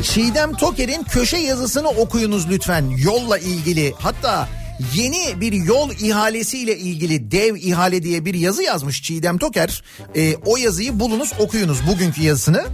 [0.05, 3.93] Çiğdem Toker'in köşe yazısını okuyunuz lütfen yolla ilgili.
[3.99, 4.47] Hatta
[4.95, 9.83] yeni bir yol ihalesiyle ilgili dev ihale diye bir yazı yazmış Çiğdem Toker.
[10.15, 12.65] Ee, o yazıyı bulunuz okuyunuz bugünkü yazısını.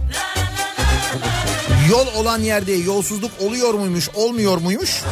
[1.90, 5.02] Yol olan yerde yolsuzluk oluyor muymuş olmuyor muymuş?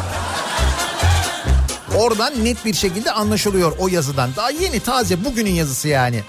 [1.97, 4.31] Oradan net bir şekilde anlaşılıyor o yazıdan.
[4.37, 6.21] Daha yeni taze bugünün yazısı yani.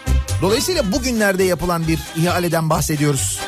[0.42, 3.40] Dolayısıyla bugünlerde yapılan bir ihaleden bahsediyoruz.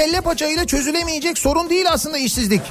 [0.00, 2.62] Kelle paçayla çözülemeyecek sorun değil aslında işsizlik.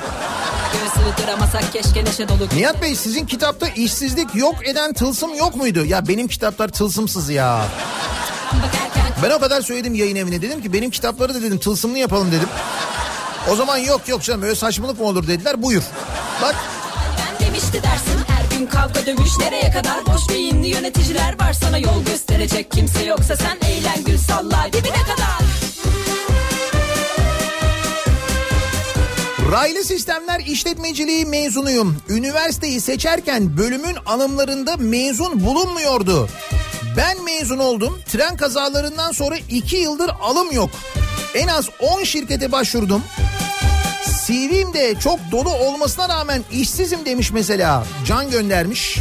[2.56, 5.86] Nihat Bey sizin kitapta işsizlik yok eden tılsım yok muydu?
[5.86, 7.66] Ya benim kitaplar tılsımsız ya.
[9.24, 12.50] Ben o kadar söyledim yayın evine dedim ki benim kitapları da dedim tılsımlı yapalım dedim.
[13.52, 15.84] O zaman yok yok canım öyle saçmalık mı olur dediler buyur.
[16.42, 16.56] Bak
[17.20, 22.06] ben demişti dersin her gün kavga dövüş nereye kadar boş beyinli yöneticiler var sana yol
[22.06, 25.59] gösterecek kimse yoksa sen eğlen gül salla dibine kadar.
[29.52, 31.97] Raylı Sistemler İşletmeciliği mezunuyum.
[32.10, 36.30] Üniversiteyi seçerken bölümün anımlarında mezun bulunmuyordu.
[36.97, 38.00] Ben mezun oldum.
[38.12, 40.70] Tren kazalarından sonra 2 yıldır alım yok.
[41.36, 43.04] En az 10 şirkete başvurdum.
[44.26, 47.86] CV'm de çok dolu olmasına rağmen işsizim demiş mesela.
[48.06, 48.97] Can göndermiş.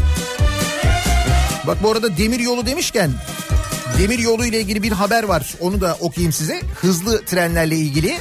[1.67, 3.11] Bak bu arada demir yolu demişken
[3.99, 5.55] demir yolu ile ilgili bir haber var.
[5.61, 6.61] Onu da okuyayım size.
[6.81, 8.19] Hızlı trenlerle ilgili.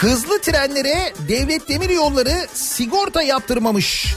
[0.00, 4.14] Hızlı trenlere devlet demir yolları sigorta yaptırmamış.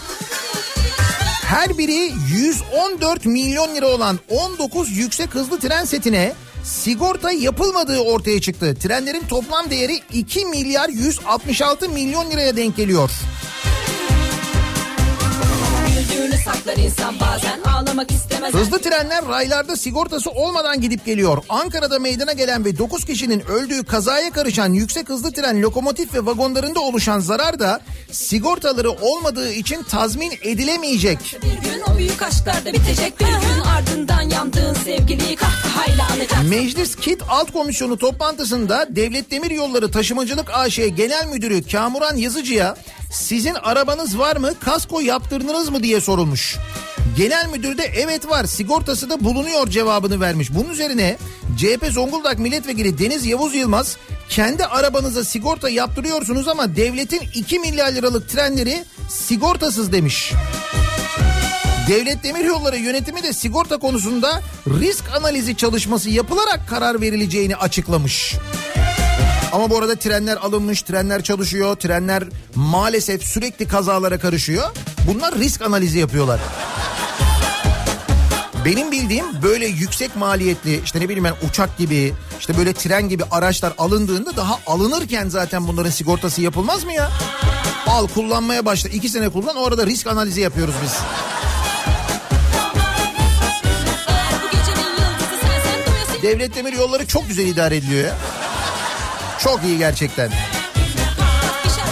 [1.45, 8.75] Her biri 114 milyon lira olan 19 yüksek hızlı tren setine sigorta yapılmadığı ortaya çıktı.
[8.75, 13.11] Trenlerin toplam değeri 2 milyar 166 milyon liraya denk geliyor.
[16.13, 18.53] Güldüğünü saklar insan bazen ağlamak istemez.
[18.53, 21.43] Hızlı trenler raylarda sigortası olmadan gidip geliyor.
[21.49, 26.79] Ankara'da meydana gelen ve 9 kişinin öldüğü kazaya karışan yüksek hızlı tren lokomotif ve vagonlarında
[26.79, 31.37] oluşan zarar da sigortaları olmadığı için tazmin edilemeyecek.
[31.41, 36.49] Bir gün o büyük aşklar da bitecek bir gün ardından yandığın sevgiliyi kahkahayla anacaksın.
[36.49, 42.75] Meclis Kit Alt Komisyonu toplantısında Devlet Demir Yolları Taşımacılık AŞ Genel Müdürü Kamuran Yazıcı'ya
[43.13, 46.57] sizin arabanız var mı kasko yaptırdınız mı diye sorulmuş.
[47.17, 50.53] Genel müdür de evet var sigortası da bulunuyor cevabını vermiş.
[50.53, 51.17] Bunun üzerine
[51.57, 53.97] CHP Zonguldak Milletvekili Deniz Yavuz Yılmaz
[54.29, 60.33] kendi arabanıza sigorta yaptırıyorsunuz ama devletin 2 milyar liralık trenleri sigortasız demiş.
[61.87, 68.35] Devlet Demiryolları yönetimi de sigorta konusunda risk analizi çalışması yapılarak karar verileceğini açıklamış.
[69.53, 72.23] Ama bu arada trenler alınmış, trenler çalışıyor, trenler
[72.55, 74.71] maalesef sürekli kazalara karışıyor.
[75.07, 76.39] Bunlar risk analizi yapıyorlar.
[78.65, 83.23] Benim bildiğim böyle yüksek maliyetli işte ne bileyim ben uçak gibi işte böyle tren gibi
[83.31, 87.11] araçlar alındığında daha alınırken zaten bunların sigortası yapılmaz mı ya?
[87.87, 90.93] Al kullanmaya başla iki sene kullan orada risk analizi yapıyoruz biz.
[96.23, 98.17] Devlet demir yolları çok güzel idare ediliyor ya.
[99.43, 100.31] Çok iyi gerçekten.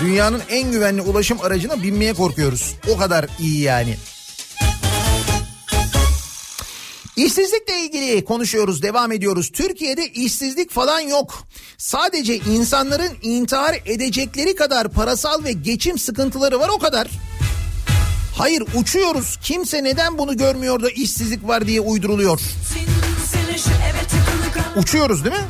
[0.02, 2.76] Dünyanın en güvenli ulaşım aracına binmeye korkuyoruz.
[2.90, 3.98] O kadar iyi yani.
[7.16, 9.52] İşsizlikle ilgili konuşuyoruz, devam ediyoruz.
[9.54, 11.44] Türkiye'de işsizlik falan yok.
[11.78, 17.08] Sadece insanların intihar edecekleri kadar parasal ve geçim sıkıntıları var o kadar.
[18.36, 19.38] Hayır uçuyoruz.
[19.44, 22.40] Kimse neden bunu görmüyor da işsizlik var diye uyduruluyor.
[24.76, 25.42] Uçuyoruz değil mi?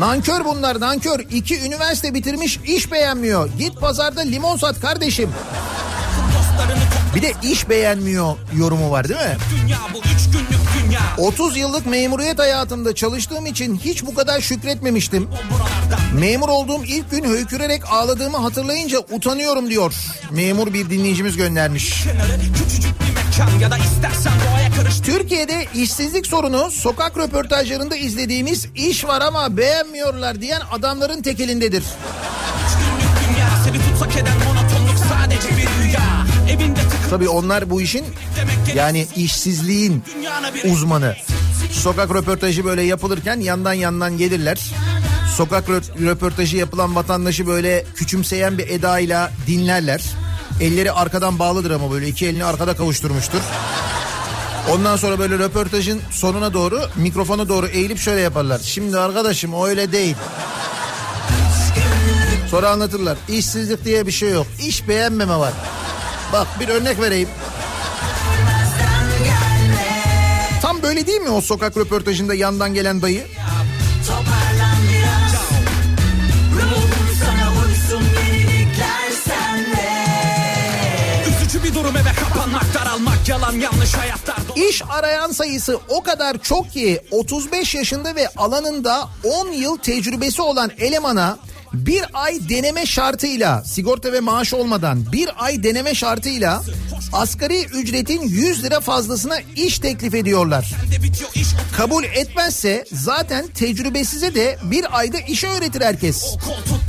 [0.00, 1.20] Nankör bunlar nankör.
[1.20, 3.50] İki üniversite bitirmiş iş beğenmiyor.
[3.58, 5.30] Git pazarda limon sat kardeşim.
[7.14, 9.36] Bir de iş beğenmiyor yorumu var değil mi?
[9.62, 15.28] Dünya bu üç günlük dünya 30 yıllık memuriyet hayatımda çalıştığım için hiç bu kadar şükretmemiştim.
[16.14, 19.94] Memur olduğum ilk gün höykürerek ağladığımı hatırlayınca utanıyorum diyor.
[20.30, 22.04] Memur bir dinleyicimiz göndermiş.
[22.04, 28.66] Kenarı küçücük bir mekan ya da istersen doğaya karış Türkiye'de işsizlik sorunu sokak röportajlarında izlediğimiz
[28.74, 31.84] iş var ama beğenmiyorlar diyen adamların tekelindedir.
[37.10, 38.04] Tabii onlar bu işin
[38.74, 40.02] yani işsizliğin
[40.72, 41.16] uzmanı.
[41.72, 44.60] Sokak röportajı böyle yapılırken yandan yandan gelirler.
[45.36, 50.02] Sokak rö- röportajı yapılan vatandaşı böyle küçümseyen bir edayla dinlerler.
[50.60, 53.40] Elleri arkadan bağlıdır ama böyle iki elini arkada kavuşturmuştur.
[54.70, 58.58] Ondan sonra böyle röportajın sonuna doğru mikrofona doğru eğilip şöyle yaparlar.
[58.58, 60.16] Şimdi arkadaşım o öyle değil.
[62.50, 63.18] Sonra anlatırlar.
[63.28, 64.46] İşsizlik diye bir şey yok.
[64.66, 65.52] İş beğenmeme var.
[66.32, 67.28] Bak bir örnek vereyim.
[70.62, 73.26] Tam böyle değil mi o sokak röportajında yandan gelen dayı?
[83.50, 84.58] Yalan yanlış hayatlar dolu.
[84.68, 90.70] İş arayan sayısı o kadar çok ki 35 yaşında ve alanında 10 yıl tecrübesi olan
[90.78, 91.38] elemana
[91.72, 96.62] bir ay deneme şartıyla sigorta ve maaş olmadan bir ay deneme şartıyla
[97.12, 100.74] asgari ücretin 100 lira fazlasına iş teklif ediyorlar.
[101.76, 106.36] Kabul etmezse zaten tecrübesize de bir ayda işe öğretir herkes.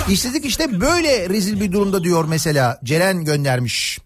[0.09, 3.99] İşsizlik işte böyle rezil bir durumda diyor mesela Ceren göndermiş.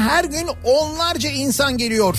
[0.00, 2.18] Her gün onlarca insan geliyor.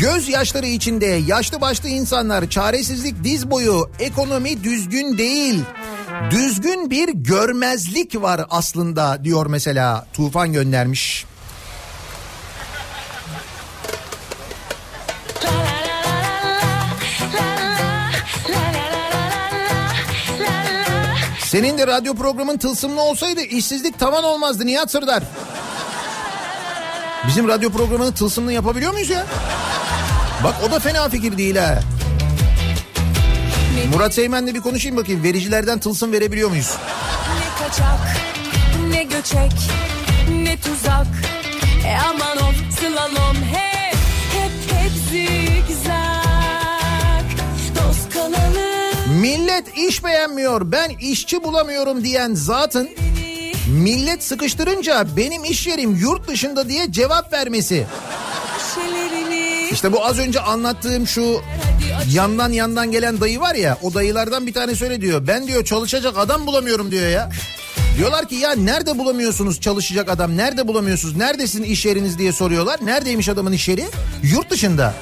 [0.00, 5.60] Göz yaşları içinde yaşlı başlı insanlar çaresizlik diz boyu ekonomi düzgün değil.
[6.30, 11.26] Düzgün bir görmezlik var aslında diyor mesela Tufan göndermiş.
[21.54, 25.22] Senin de radyo programın tılsımlı olsaydı işsizlik tavan olmazdı Nihat Sırdar.
[27.28, 29.26] Bizim radyo programını tılsımlı yapabiliyor muyuz ya?
[30.44, 31.80] Bak o da fena fikir değil ha.
[33.92, 35.22] Murat Seymen'le bir konuşayım bakayım.
[35.22, 36.70] Vericilerden tılsım verebiliyor muyuz?
[37.38, 38.16] Ne kaçak,
[38.90, 39.52] ne göçek,
[40.30, 41.06] ne tuzak.
[41.86, 43.96] E aman ol slalom hep,
[44.32, 45.94] hep hep zigzag.
[47.76, 52.88] Dost kalalım Millet iş beğenmiyor ben işçi bulamıyorum diyen zatın
[53.68, 57.86] millet sıkıştırınca benim iş yerim yurt dışında diye cevap vermesi.
[59.72, 61.40] İşte bu az önce anlattığım şu
[62.12, 65.26] yandan yandan gelen dayı var ya o dayılardan bir tane söyle diyor.
[65.26, 67.30] Ben diyor çalışacak adam bulamıyorum diyor ya.
[67.98, 72.78] Diyorlar ki ya nerede bulamıyorsunuz çalışacak adam nerede bulamıyorsunuz neredesin iş yeriniz diye soruyorlar.
[72.82, 73.84] Neredeymiş adamın iş yeri?
[74.22, 74.94] Yurt dışında.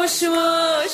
[0.00, 0.92] kavuşmuş.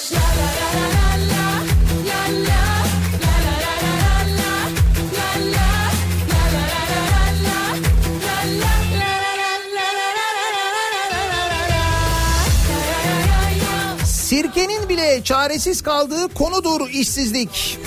[14.04, 17.78] Sirkenin bile çaresiz kaldığı konudur işsizlik.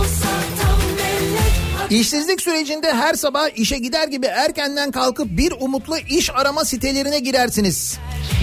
[0.00, 0.71] Olsa,
[1.90, 7.98] İşsizlik sürecinde her sabah işe gider gibi erkenden kalkıp bir umutlu iş arama sitelerine girersiniz.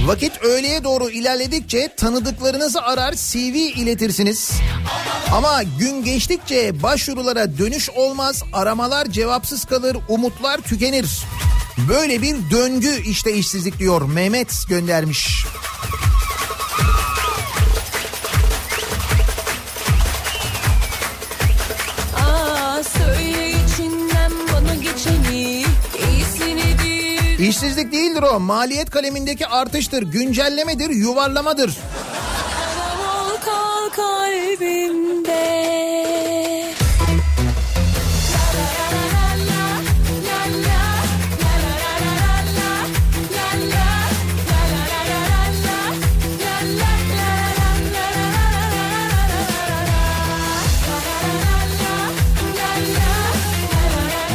[0.05, 4.51] Vakit öğleye doğru ilerledikçe tanıdıklarınızı arar CV iletirsiniz.
[5.33, 11.05] Ama gün geçtikçe başvurulara dönüş olmaz, aramalar cevapsız kalır, umutlar tükenir.
[11.89, 15.45] Böyle bir döngü işte işsizlik diyor Mehmet göndermiş.
[27.59, 28.39] İşsizlik değildir o.
[28.39, 31.77] Maliyet kalemindeki artıştır, güncellemedir, yuvarlamadır.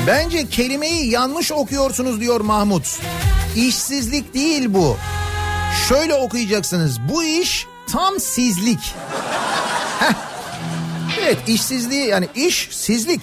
[0.07, 3.01] Bence kelimeyi yanlış okuyorsunuz diyor Mahmut.
[3.57, 4.97] İşsizlik değil bu.
[5.89, 7.01] Şöyle okuyacaksınız.
[7.13, 8.81] Bu iş tam sizlik.
[10.01, 10.15] Heh.
[11.21, 13.21] Evet işsizliği yani iş sizlik.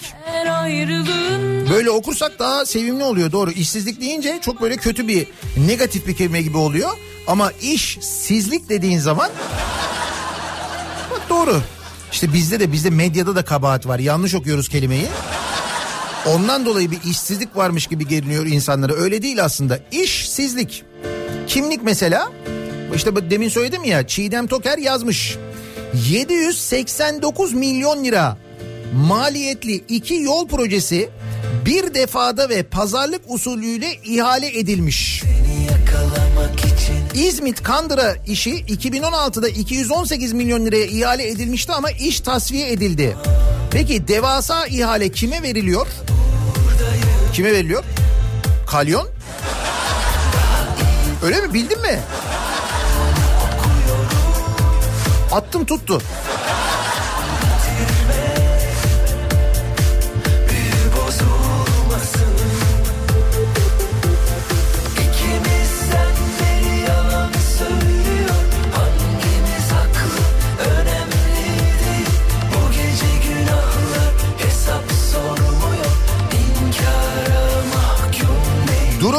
[1.70, 3.50] Böyle okursak daha sevimli oluyor doğru.
[3.50, 5.26] İşsizlik deyince çok böyle kötü bir
[5.68, 6.90] negatif bir kelime gibi oluyor.
[7.26, 9.30] Ama iş sizlik dediğin zaman
[11.10, 11.60] bak doğru.
[12.12, 13.98] İşte bizde de bizde medyada da kabahat var.
[13.98, 15.06] Yanlış okuyoruz kelimeyi.
[16.26, 18.92] Ondan dolayı bir işsizlik varmış gibi görünüyor insanlara.
[18.94, 19.78] Öyle değil aslında.
[19.92, 20.84] İşsizlik.
[21.46, 22.32] Kimlik mesela.
[22.94, 25.36] İşte demin söyledim ya Çiğdem Toker yazmış.
[26.10, 28.36] 789 milyon lira
[28.94, 31.10] maliyetli iki yol projesi
[31.66, 35.22] bir defada ve pazarlık usulüyle ihale edilmiş.
[37.14, 43.16] İzmit Kandıra işi 2016'da 218 milyon liraya ihale edilmişti ama iş tasfiye edildi.
[43.72, 45.86] Peki devasa ihale kime veriliyor?
[47.32, 47.84] Kime veriliyor?
[48.66, 49.08] Kalyon?
[51.22, 52.00] Öyle mi bildin mi?
[55.32, 56.02] Attım tuttu.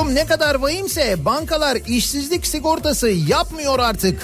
[0.03, 4.21] Durum ne kadar vahimse bankalar işsizlik sigortası yapmıyor artık.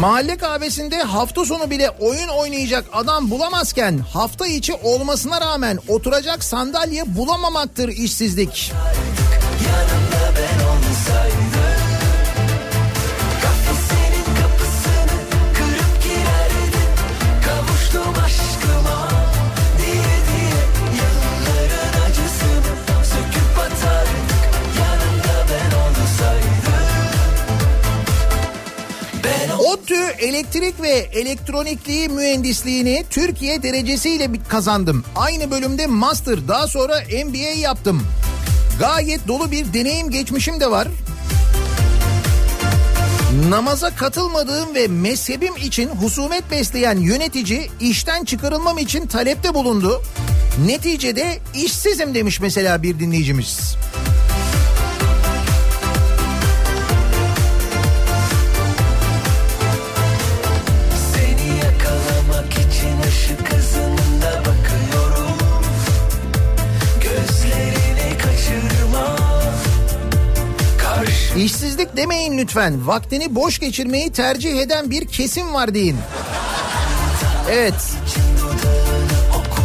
[0.00, 7.16] Mahalle kahvesinde hafta sonu bile oyun oynayacak adam bulamazken hafta içi olmasına rağmen oturacak sandalye
[7.16, 8.72] bulamamaktır işsizlik.
[9.66, 10.11] yanımda
[30.18, 35.04] elektrik ve elektronikliği mühendisliğini Türkiye derecesiyle kazandım.
[35.16, 38.02] Aynı bölümde master daha sonra MBA yaptım.
[38.78, 40.88] Gayet dolu bir deneyim geçmişim de var.
[43.48, 50.02] Namaza katılmadığım ve mezhebim için husumet besleyen yönetici işten çıkarılmam için talepte bulundu.
[50.66, 53.76] Neticede işsizim demiş mesela bir dinleyicimiz.
[71.96, 72.86] Demeyin lütfen.
[72.86, 75.96] Vaktini boş geçirmeyi tercih eden bir kesim var deyin.
[77.50, 77.74] Evet.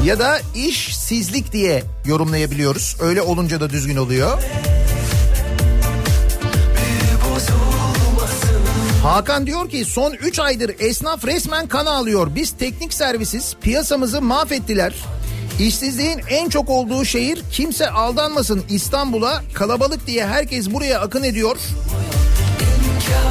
[0.06, 2.98] Ya da işsizlik diye yorumlayabiliyoruz.
[3.02, 4.44] Öyle olunca da düzgün oluyor.
[9.04, 12.28] Hakan diyor ki son 3 aydır esnaf resmen kan alıyor.
[12.36, 14.94] Biz teknik servisiz piyasamızı mahvettiler.
[15.60, 21.58] İşsizliğin en çok olduğu şehir kimse aldanmasın İstanbul'a kalabalık diye herkes buraya akın ediyor.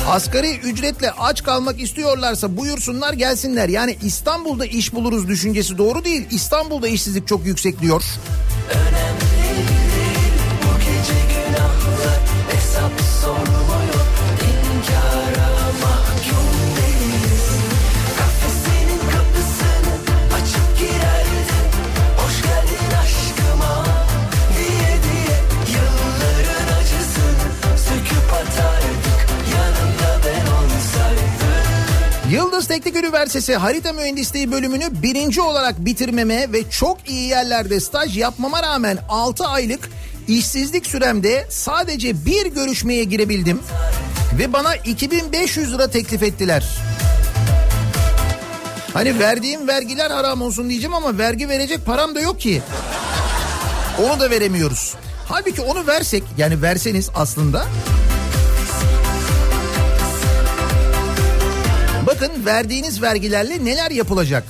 [0.09, 3.69] Asgari ücretle aç kalmak istiyorlarsa buyursunlar gelsinler.
[3.69, 6.27] Yani İstanbul'da iş buluruz düşüncesi doğru değil.
[6.31, 8.03] İstanbul'da işsizlik çok yüksek diyor.
[11.47, 12.21] günahlar
[12.51, 13.86] Hesap sormuyor
[32.31, 38.63] Yıldız Teknik Üniversitesi Harita Mühendisliği bölümünü birinci olarak bitirmeme ve çok iyi yerlerde staj yapmama
[38.63, 39.89] rağmen 6 aylık
[40.29, 43.61] işsizlik süremde sadece bir görüşmeye girebildim
[44.39, 46.65] ve bana 2500 lira teklif ettiler.
[48.93, 52.63] Hani verdiğim vergiler haram olsun diyeceğim ama vergi verecek param da yok ki.
[54.05, 54.95] Onu da veremiyoruz.
[55.29, 57.67] Halbuki onu versek yani verseniz aslında
[62.07, 64.45] Bakın verdiğiniz vergilerle neler yapılacak.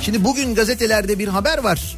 [0.00, 1.96] Şimdi bugün gazetelerde bir haber var.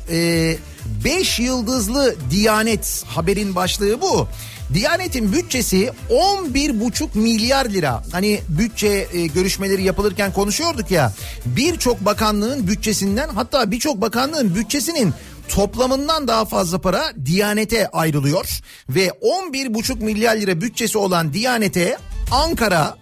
[1.04, 4.28] 5 yıldızlı Diyanet haberin başlığı bu.
[4.74, 8.02] Diyanet'in bütçesi 11,5 milyar lira.
[8.12, 11.12] Hani bütçe e, görüşmeleri yapılırken konuşuyorduk ya.
[11.46, 15.14] Birçok bakanlığın bütçesinden hatta birçok bakanlığın bütçesinin
[15.48, 18.61] toplamından daha fazla para Diyanet'e ayrılıyor.
[18.88, 21.96] Ve 11,5 milyar lira bütçesi olan Diyanet'e
[22.30, 22.96] Ankara,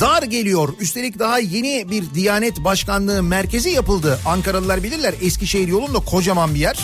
[0.00, 0.68] dar geliyor.
[0.80, 4.18] Üstelik daha yeni bir Diyanet Başkanlığı merkezi yapıldı.
[4.26, 6.78] Ankaralılar bilirler Eskişehir yolunda kocaman bir yer.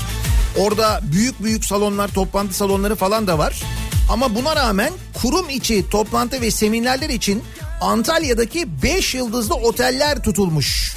[0.59, 3.63] Orada büyük büyük salonlar, toplantı salonları falan da var.
[4.11, 4.93] Ama buna rağmen
[5.23, 7.43] kurum içi toplantı ve seminerler için
[7.81, 10.97] Antalya'daki 5 yıldızlı oteller tutulmuş.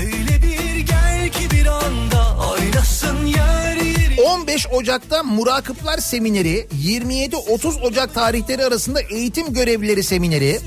[0.00, 8.14] Öyle bir gel ki bir anda oynasın yer yeri 15 Ocak'ta Murakıplar Semineri, 27-30 Ocak
[8.14, 10.60] tarihleri arasında eğitim görevlileri semineri,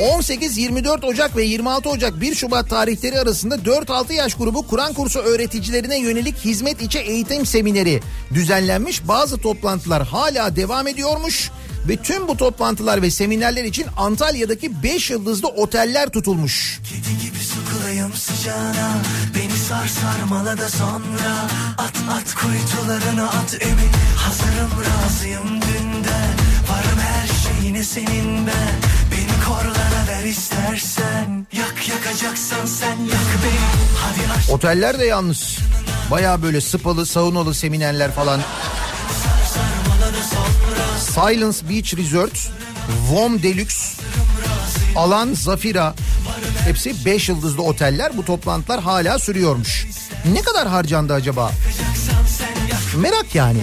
[0.00, 5.98] 18-24 Ocak ve 26 Ocak 1 Şubat tarihleri arasında 4-6 yaş grubu Kur'an kursu öğreticilerine
[5.98, 8.00] yönelik hizmet içi eğitim semineri
[8.34, 9.08] düzenlenmiş.
[9.08, 11.50] Bazı toplantılar hala devam ediyormuş
[11.88, 16.80] ve tüm bu toplantılar ve seminerler için Antalya'daki 5 yıldızlı oteller tutulmuş.
[16.84, 18.94] Kedi gibi sıkılayım sıcağına
[19.34, 21.48] Beni sar sarmala da sonra
[21.78, 26.34] At at kuytularına at emin Hazırım razıyım dünden
[26.70, 27.28] Varım her
[27.60, 28.99] şeyine senin ben
[29.50, 33.60] korlara ver istersen Yak yakacaksan sen yak beni
[33.96, 35.58] Hadi aşk Oteller de yalnız
[36.10, 38.40] baya böyle spalı saunalı seminerler falan.
[41.14, 42.50] Silence Beach Resort,
[43.10, 44.02] Vom Deluxe,
[44.96, 45.94] Alan Zafira
[46.64, 48.16] hepsi 5 yıldızlı oteller.
[48.16, 49.86] Bu toplantılar hala sürüyormuş.
[50.32, 51.50] Ne kadar harcandı acaba?
[52.96, 53.60] Merak yani.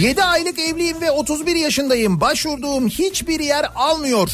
[0.00, 2.20] 7 aylık evliyim ve 31 yaşındayım.
[2.20, 4.30] Başvurduğum hiçbir yer almıyor.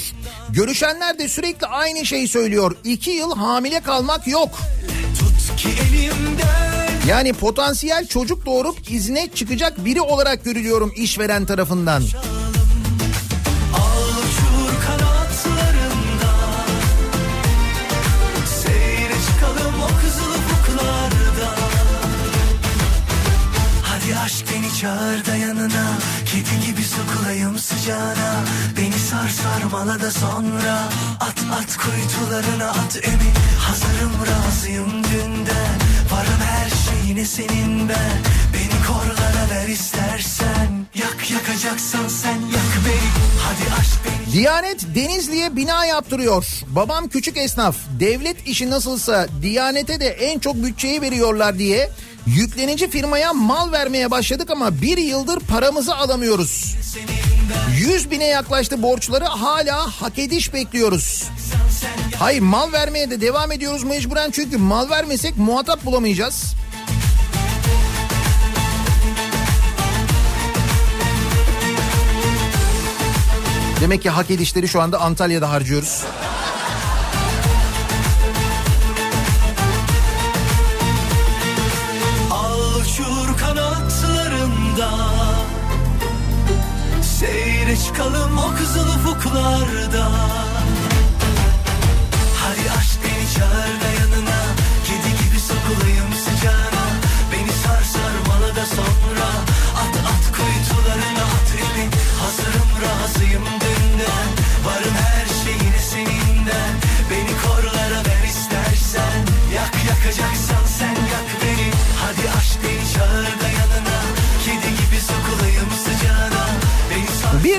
[0.48, 2.76] Görüşenler de sürekli aynı şeyi söylüyor.
[2.84, 4.58] 2 yıl hamile kalmak yok.
[7.08, 12.02] Yani potansiyel çocuk doğurup izne çıkacak biri olarak görülüyorum işveren tarafından.
[12.02, 12.35] Al
[24.80, 28.44] Çağır da yanına Kedi gibi sokulayım sıcağına.
[28.76, 30.88] Beni sar sarmala da sonra
[31.20, 35.76] At at kuytularına at emin Hazırım razıyım dünden.
[36.12, 38.18] Varım her şeyine senin ben.
[38.54, 40.86] Beni korlara ver istersen.
[40.94, 43.10] Yak yakacaksan sen yak beni.
[43.42, 44.32] Hadi aşk beni.
[44.32, 46.46] Diyanet Denizli'ye bina yaptırıyor.
[46.68, 47.76] Babam küçük esnaf.
[48.00, 51.90] Devlet işi nasılsa Diyanete de en çok bütçeyi veriyorlar diye
[52.26, 56.76] yüklenici firmaya mal vermeye başladık ama bir yıldır paramızı alamıyoruz.
[57.78, 61.24] 100 bine yaklaştı borçları hala hak ediş bekliyoruz.
[62.18, 66.54] Hayır mal vermeye de devam ediyoruz mecburen çünkü mal vermesek muhatap bulamayacağız.
[73.80, 76.04] Demek ki hak edişleri şu anda Antalya'da harcıyoruz.
[87.86, 90.25] Çıkalım o kızıl ufuklarda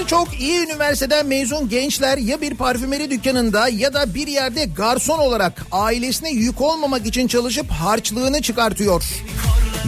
[0.08, 5.66] Birçok iyi üniversiteden mezun gençler ya bir parfümeri dükkanında ya da bir yerde garson olarak
[5.72, 9.03] ailesine yük olmamak için çalışıp harçlığını çıkartıyor.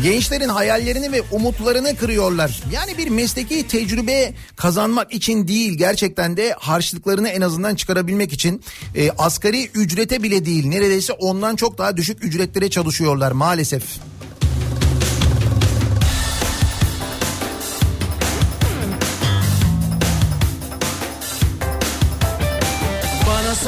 [0.03, 2.63] Gençlerin hayallerini ve umutlarını kırıyorlar.
[2.74, 8.61] Yani bir mesleki tecrübe kazanmak için değil gerçekten de harçlıklarını en azından çıkarabilmek için
[8.95, 13.84] e, asgari ücrete bile değil neredeyse ondan çok daha düşük ücretlere çalışıyorlar maalesef.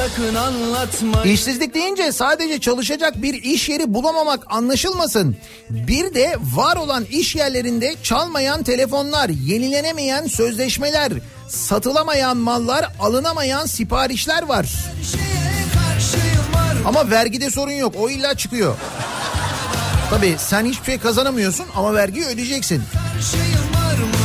[0.01, 5.37] Sakın anlatma İşsizlik deyince sadece çalışacak bir iş yeri bulamamak anlaşılmasın.
[5.69, 11.11] Bir de var olan iş yerlerinde çalmayan telefonlar, yenilenemeyen sözleşmeler,
[11.47, 14.65] satılamayan mallar, alınamayan siparişler var.
[16.85, 17.95] Ama vergide sorun yok.
[17.99, 18.75] O illa çıkıyor.
[20.09, 22.83] Tabii sen hiçbir şey kazanamıyorsun ama vergiyi ödeyeceksin.
[23.31, 24.20] şeyim var mı?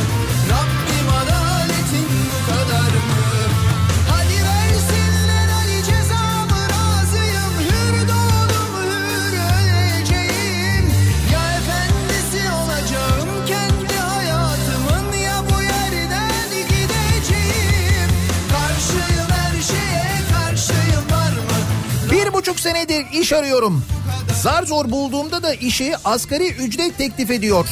[22.37, 23.83] Buçuk senedir iş arıyorum.
[24.41, 27.67] Zar zor bulduğumda da işi asgari ücret teklif ediyor.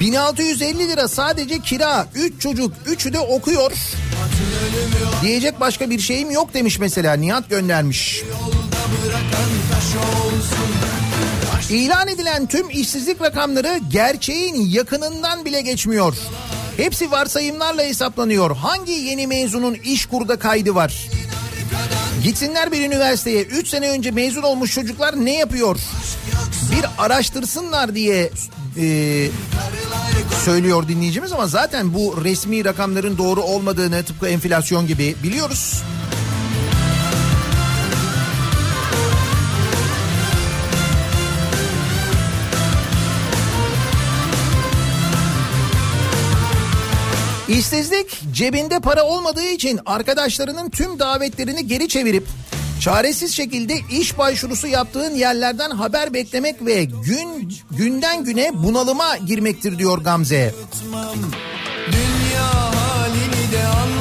[0.00, 2.06] 1650 lira sadece kira.
[2.14, 3.72] 3 çocuk, üçü de okuyor.
[5.22, 8.22] Diyecek başka bir şeyim yok demiş mesela Nihat göndermiş.
[11.70, 16.16] İlan edilen tüm işsizlik rakamları gerçeğin yakınından bile geçmiyor.
[16.76, 18.56] Hepsi varsayımlarla hesaplanıyor.
[18.56, 21.08] Hangi yeni mezunun iş kurda kaydı var?
[22.24, 25.76] Gitsinler bir üniversiteye 3 sene önce mezun olmuş çocuklar ne yapıyor?
[26.72, 28.30] Bir araştırsınlar diye
[28.78, 29.26] e,
[30.44, 35.82] söylüyor dinleyicimiz ama zaten bu resmi rakamların doğru olmadığını tıpkı enflasyon gibi biliyoruz.
[47.50, 52.26] İşsizlik cebinde para olmadığı için arkadaşlarının tüm davetlerini geri çevirip
[52.80, 59.98] çaresiz şekilde iş başvurusu yaptığın yerlerden haber beklemek ve gün günden güne bunalıma girmektir diyor
[59.98, 60.54] Gamze.
[61.92, 63.99] Dünya halini de anlar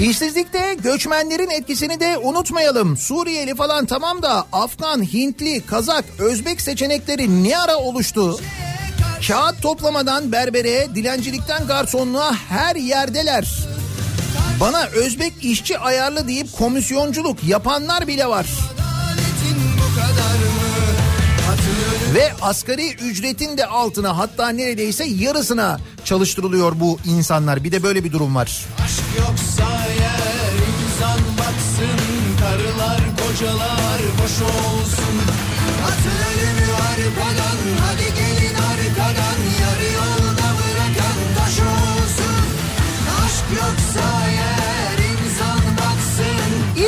[0.00, 2.96] İşsizlikte göçmenlerin etkisini de unutmayalım.
[2.96, 8.40] Suriyeli falan tamam da Afgan, Hintli, Kazak, Özbek seçenekleri ne ara oluştu?
[9.28, 13.58] Kağıt toplamadan berbere, dilencilikten garsonluğa her yerdeler.
[14.60, 18.46] Bana Özbek işçi ayarlı deyip komisyonculuk yapanlar bile var.
[19.76, 20.65] Bu kadar mı?
[22.14, 27.64] Ve asgari ücretin de altına hatta neredeyse yarısına çalıştırılıyor bu insanlar.
[27.64, 28.66] Bir de böyle bir durum var.
[28.84, 30.52] aşk yoksa eğer
[30.84, 31.98] insan baksın
[32.40, 35.16] karılar kocalar boş olsun
[35.86, 36.26] Atın
[36.90, 37.85] arkadan hadi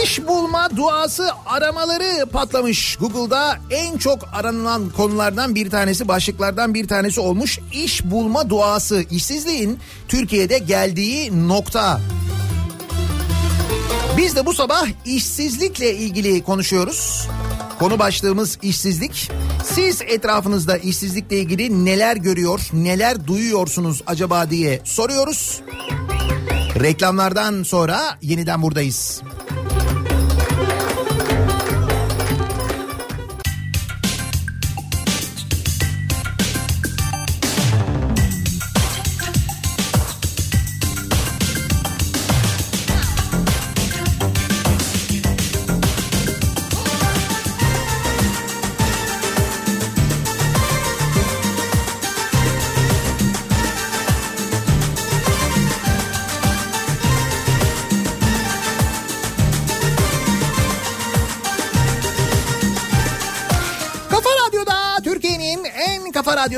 [0.08, 2.96] İş bulma duası aramaları patlamış.
[2.96, 7.58] Google'da en çok aranılan konulardan bir tanesi, başlıklardan bir tanesi olmuş.
[7.72, 9.78] İş bulma duası, işsizliğin
[10.08, 12.00] Türkiye'de geldiği nokta.
[14.16, 17.28] Biz de bu sabah işsizlikle ilgili konuşuyoruz.
[17.78, 19.30] Konu başlığımız işsizlik.
[19.64, 25.60] Siz etrafınızda işsizlikle ilgili neler görüyor, neler duyuyorsunuz acaba diye soruyoruz.
[26.80, 29.22] Reklamlardan sonra yeniden buradayız.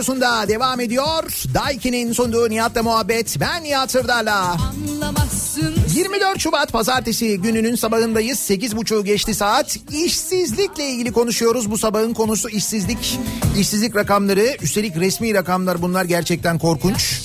[0.01, 1.23] Radyosunda devam ediyor.
[1.55, 3.37] Daiki'nin sunduğu Nihat'la muhabbet.
[3.41, 4.57] Ben Nihat Sırdar'la.
[4.93, 8.39] Anlamazsın 24 Şubat pazartesi gününün sabahındayız.
[8.39, 9.77] 8.30 geçti saat.
[9.93, 11.71] İşsizlikle ilgili konuşuyoruz.
[11.71, 13.19] Bu sabahın konusu işsizlik.
[13.59, 17.23] İşsizlik rakamları üstelik resmi rakamlar bunlar gerçekten korkunç.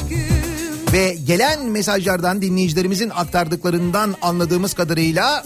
[0.93, 5.45] Ve gelen mesajlardan dinleyicilerimizin aktardıklarından anladığımız kadarıyla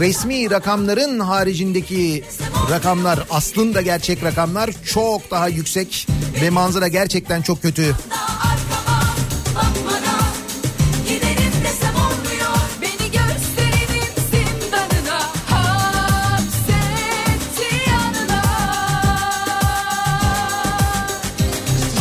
[0.00, 2.24] resmi rakamların haricindeki
[2.70, 6.06] rakamlar aslında gerçek rakamlar çok daha yüksek
[6.42, 7.94] ve manzara gerçekten çok kötü.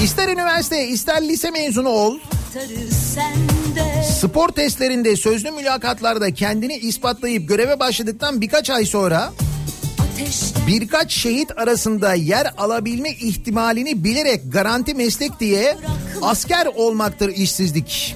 [0.04, 2.20] İster üniversite ister lise mezunu ol.
[3.16, 3.57] Sende.
[4.18, 9.34] Spor testlerinde sözlü mülakatlarda kendini ispatlayıp göreve başladıktan birkaç ay sonra
[10.68, 15.78] birkaç şehit arasında yer alabilme ihtimalini bilerek garanti meslek diye
[16.22, 18.16] asker olmaktır işsizlik.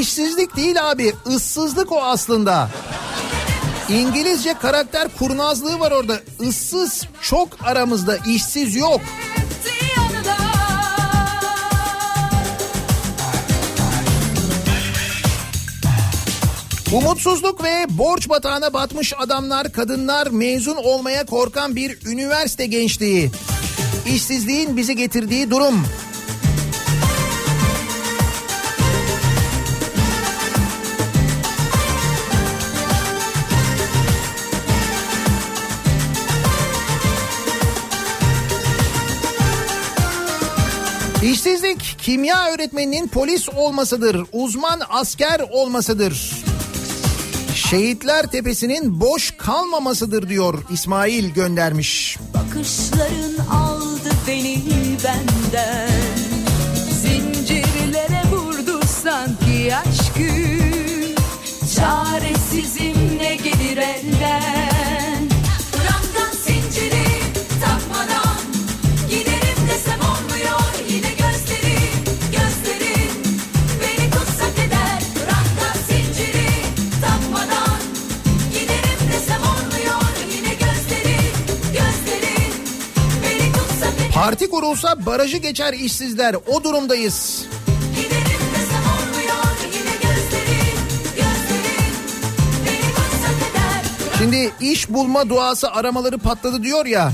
[0.00, 2.70] İşsizlik değil abi ıssızlık o aslında.
[3.88, 6.20] İngilizce karakter kurnazlığı var orada.
[6.40, 9.00] Issız çok aramızda işsiz yok.
[16.92, 23.30] Umutsuzluk ve borç batağına batmış adamlar, kadınlar, mezun olmaya korkan bir üniversite gençliği.
[24.14, 25.86] İşsizliğin bizi getirdiği durum.
[41.22, 46.32] İşsizlik kimya öğretmeninin polis olmasıdır, uzman asker olmasıdır.
[47.54, 52.18] Şehitler Tepesi'nin boş kalmamasıdır diyor İsmail göndermiş.
[52.34, 54.62] Bakışların aldı beni
[55.04, 55.90] benden.
[57.02, 60.66] Zincirlere vurdu sanki aşkım
[61.76, 62.35] Çaresizim
[84.26, 87.46] Parti kurulsa barajı geçer işsizler o durumdayız.
[94.18, 97.12] Şimdi iş bulma duası aramaları patladı diyor ya.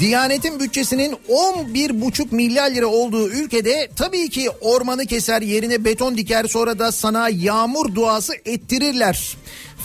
[0.00, 6.78] Diyanetin bütçesinin 11,5 milyar lira olduğu ülkede tabii ki ormanı keser yerine beton diker sonra
[6.78, 9.36] da sana yağmur duası ettirirler.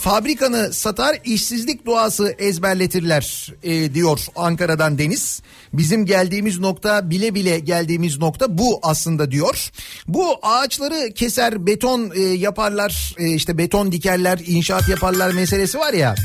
[0.01, 5.41] Fabrikanı satar işsizlik duası ezberletirler e, diyor Ankara'dan Deniz.
[5.73, 9.71] Bizim geldiğimiz nokta bile bile geldiğimiz nokta bu aslında diyor.
[10.07, 16.15] Bu ağaçları keser beton e, yaparlar e, işte beton dikerler inşaat yaparlar meselesi var ya.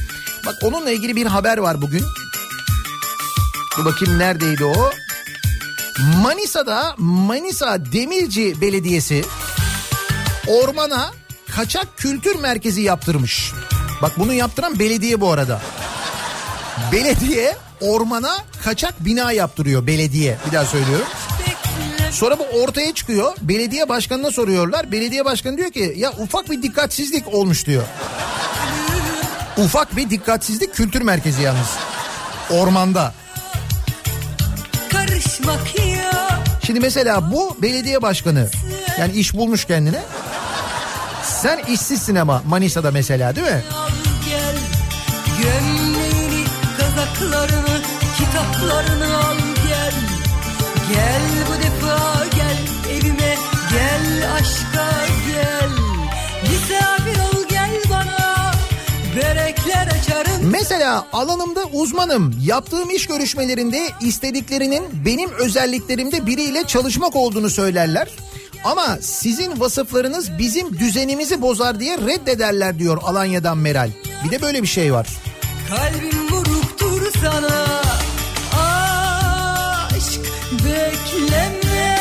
[0.46, 2.02] Bak onunla ilgili bir haber var bugün.
[3.78, 4.90] Dur bakayım neredeydi o?
[6.22, 9.24] Manisa'da Manisa Demirci Belediyesi
[10.46, 11.12] ormana
[11.56, 13.52] kaçak kültür merkezi yaptırmış.
[14.02, 15.60] Bak bunu yaptıran belediye bu arada.
[16.92, 20.38] Belediye ormana kaçak bina yaptırıyor belediye.
[20.46, 21.06] Bir daha söylüyorum.
[22.10, 23.36] Sonra bu ortaya çıkıyor.
[23.42, 24.92] Belediye başkanına soruyorlar.
[24.92, 27.82] Belediye başkanı diyor ki ya ufak bir dikkatsizlik olmuş diyor.
[29.56, 31.68] Ufak bir dikkatsizlik kültür merkezi yalnız.
[32.50, 33.14] Ormanda.
[34.92, 38.48] Karışmak ya Şimdi mesela bu belediye başkanı
[38.98, 40.02] yani iş bulmuş kendine.
[41.42, 43.62] Sen işsizsin ama Manisa'da mesela değil mi?
[44.30, 44.56] gel
[45.42, 46.44] Gömleğini
[46.78, 47.80] kazaklarını
[48.18, 49.36] kitaplarını al
[49.68, 49.92] gel
[50.92, 52.58] Gel bu defa gel
[52.92, 53.36] evime
[53.72, 55.70] gel aşka gel
[56.42, 58.52] Misafir ol gel bana
[59.16, 62.34] börekler açarım Mesela alanımda uzmanım.
[62.44, 68.08] Yaptığım iş görüşmelerinde istediklerinin benim özelliklerimde biriyle çalışmak olduğunu söylerler.
[68.64, 73.90] Ama sizin vasıflarınız bizim düzenimizi bozar diye reddederler diyor Alanya'dan Meral.
[74.24, 75.06] Bir de böyle bir şey var.
[75.68, 77.82] Kalbim vuruktur sana
[79.96, 80.20] Aşk
[80.52, 81.96] bekleme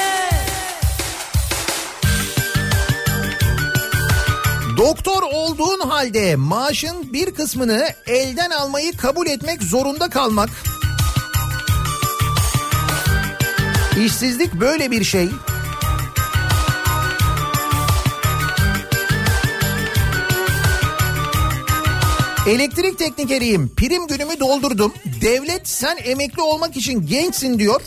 [4.77, 10.49] Doktor olduğun halde maaşın bir kısmını elden almayı kabul etmek zorunda kalmak.
[14.05, 15.29] İşsizlik böyle bir şey.
[22.47, 23.69] Elektrik teknikeriyim.
[23.75, 24.93] Prim günümü doldurdum.
[25.21, 27.81] Devlet sen emekli olmak için gençsin diyor.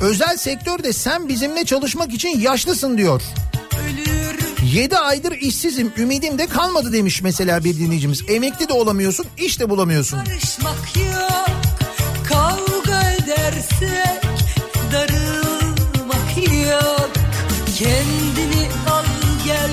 [0.00, 3.22] Özel sektör de sen bizimle çalışmak için yaşlısın diyor.
[3.84, 4.38] Ölür
[4.72, 8.22] 7 aydır işsizim ümidim de kalmadı demiş mesela bir dinleyicimiz.
[8.28, 10.24] Emekli de olamıyorsun iş de bulamıyorsun.
[10.24, 11.50] Karışmak yok
[12.28, 14.22] Kavga edersek
[14.92, 16.36] Darılmak
[16.66, 17.10] yok
[17.78, 19.04] Kendini al
[19.46, 19.70] gel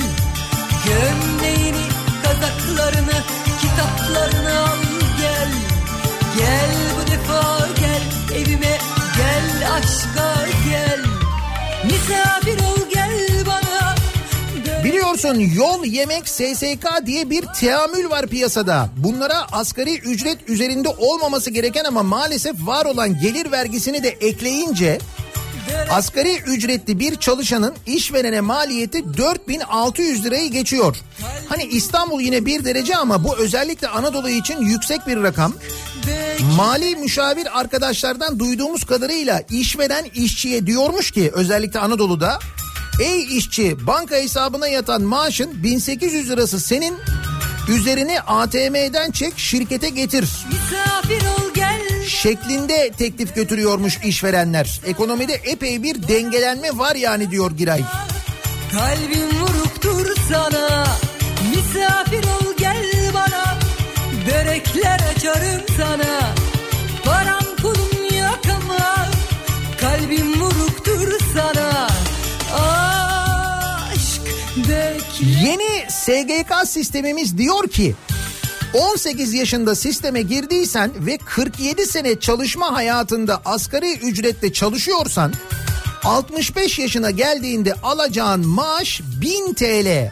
[0.85, 1.85] Gömleğini
[2.23, 3.23] Kazaklarını
[4.11, 4.77] Kitaplarını al
[5.21, 5.49] gel
[6.37, 8.77] Gel bu defa gel Evime
[9.17, 10.99] gel aşka gel
[11.85, 13.95] Misafir ol gel bana
[14.83, 18.89] Biliyorsun yol yemek SSK diye bir teamül var piyasada.
[18.97, 24.99] Bunlara asgari ücret üzerinde olmaması gereken ama maalesef var olan gelir vergisini de ekleyince
[25.89, 30.97] asgari ücretli bir çalışanın işverene maliyeti 4600 lirayı geçiyor.
[31.49, 35.53] Hani İstanbul yine bir derece ama bu özellikle Anadolu için yüksek bir rakam.
[36.57, 42.39] Mali müşavir arkadaşlardan duyduğumuz kadarıyla işveren işçiye diyormuş ki özellikle Anadolu'da
[43.01, 46.97] Ey işçi banka hesabına yatan maaşın 1800 lirası senin
[47.69, 51.50] üzerini ATM'den çek şirkete getir Misafir ol
[52.07, 54.81] şeklinde teklif götürüyormuş işverenler.
[54.85, 57.81] Ekonomide epey bir dengelenme var yani diyor Giray.
[58.71, 60.85] Kalbim vuruktur sana
[61.55, 63.57] Misafir ol gel bana
[64.27, 66.33] Börekler açarım sana
[67.05, 69.07] Param pulum yok ama
[69.81, 71.87] Kalbim vuruktur sana
[72.59, 74.21] Aşk
[74.57, 77.95] bekle Yeni SGK sistemimiz diyor ki
[78.73, 85.33] 18 yaşında sisteme girdiysen ve 47 sene çalışma hayatında asgari ücretle çalışıyorsan
[86.03, 90.11] 65 yaşına geldiğinde alacağın maaş 1000 TL.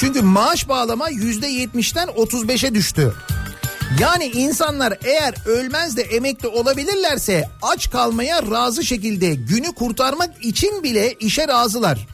[0.00, 3.14] Çünkü maaş bağlama %70'ten 35'e düştü.
[4.00, 11.12] Yani insanlar eğer ölmez de emekli olabilirlerse aç kalmaya razı şekilde günü kurtarmak için bile
[11.12, 12.06] işe razılar.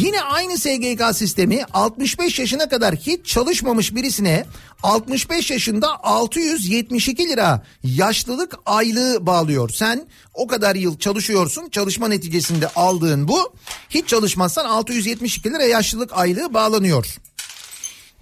[0.00, 4.44] Yine aynı SGK sistemi 65 yaşına kadar hiç çalışmamış birisine
[4.82, 9.70] 65 yaşında 672 lira yaşlılık aylığı bağlıyor.
[9.70, 13.54] Sen o kadar yıl çalışıyorsun çalışma neticesinde aldığın bu
[13.90, 17.16] hiç çalışmazsan 672 lira yaşlılık aylığı bağlanıyor.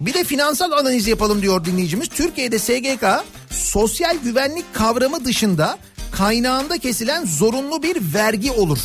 [0.01, 2.09] Bir de finansal analiz yapalım diyor dinleyicimiz.
[2.09, 3.05] Türkiye'de SGK
[3.49, 5.77] sosyal güvenlik kavramı dışında
[6.11, 8.79] kaynağında kesilen zorunlu bir vergi olur.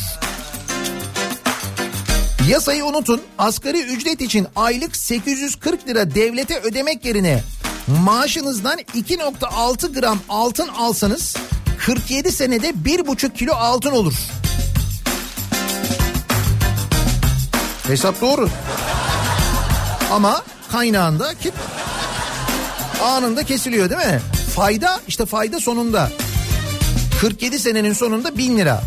[2.47, 3.21] Yasayı unutun.
[3.37, 7.43] Asgari ücret için aylık 840 lira devlete ödemek yerine
[8.03, 11.35] maaşınızdan 2.6 gram altın alsanız
[11.79, 14.13] 47 senede 1,5 kilo altın olur.
[17.87, 18.49] Hesap doğru.
[20.11, 21.51] Ama kaynağında ki
[23.03, 24.21] anında kesiliyor değil mi?
[24.55, 26.11] Fayda işte fayda sonunda.
[27.21, 28.83] 47 senenin sonunda 1000 lira.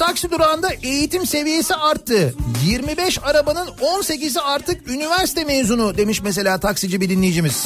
[0.00, 2.34] Taksi durağında eğitim seviyesi arttı.
[2.64, 7.64] 25 arabanın 18'i artık üniversite mezunu demiş mesela taksici bir dinleyicimiz.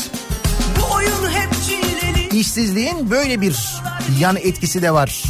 [0.80, 3.56] Bu oyun hep çileli İşsizliğin böyle bir
[4.20, 5.22] yan etkisi de var.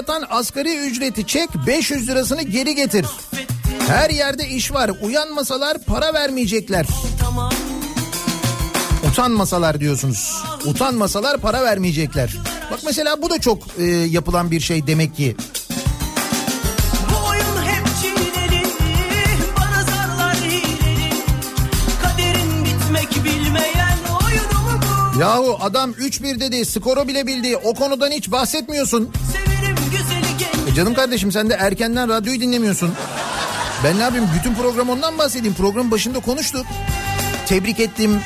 [0.00, 3.06] Yatan asgari ücreti çek 500 lirasını geri getir.
[3.88, 4.90] Her yerde iş var.
[5.02, 6.86] Uyanmasalar para vermeyecekler.
[9.10, 10.42] Utanmasalar diyorsunuz.
[10.66, 12.36] Utanmasalar para vermeyecekler.
[12.70, 15.36] Bak mesela bu da çok e, yapılan bir şey demek ki.
[25.20, 27.56] Yahu adam 3-1 dedi skoru bile bildi.
[27.56, 29.10] O konudan hiç bahsetmiyorsun.
[30.70, 32.92] E canım kardeşim sen de erkenden radyoyu dinlemiyorsun.
[33.84, 35.54] Ben ne yapayım bütün program ondan bahsedeyim.
[35.54, 36.66] Program başında konuştuk.
[37.46, 38.20] Tebrik ettim.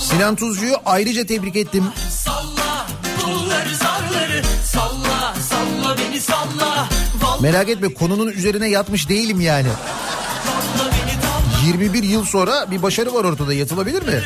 [0.00, 1.84] Sinan Tuzcu'yu ayrıca tebrik ettim.
[2.10, 2.86] Salla
[3.20, 6.88] dulları zarları Salla salla beni salla
[7.22, 9.68] Vallahi Merak etme konunun üzerine yatmış değilim yani.
[10.46, 14.20] salla beni talla 21 yıl sonra bir başarı var ortada yatılabilir mi?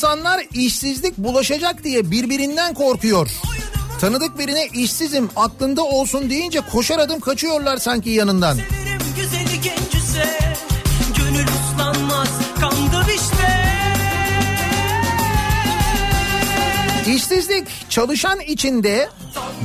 [0.00, 3.30] İnsanlar işsizlik bulaşacak diye birbirinden korkuyor.
[4.00, 8.54] Tanıdık birine işsizim aklında olsun deyince koşar adım kaçıyorlar sanki yanından.
[8.54, 10.54] Severim güzeli gencüse
[11.16, 12.28] Gönül uslanmaz
[12.60, 13.62] kandım işte
[17.14, 19.08] İşsizlik çalışan içinde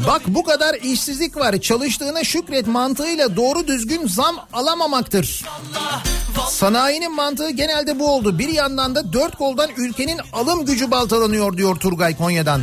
[0.07, 5.45] bak bu kadar işsizlik var çalıştığına şükret mantığıyla doğru düzgün zam alamamaktır.
[6.49, 8.39] Sanayinin mantığı genelde bu oldu.
[8.39, 12.61] Bir yandan da dört koldan ülkenin alım gücü baltalanıyor diyor Turgay Konya'dan.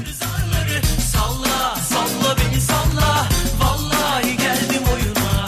[1.12, 3.26] Salla salla beni salla.
[3.60, 5.46] Vallahi geldim oyuna.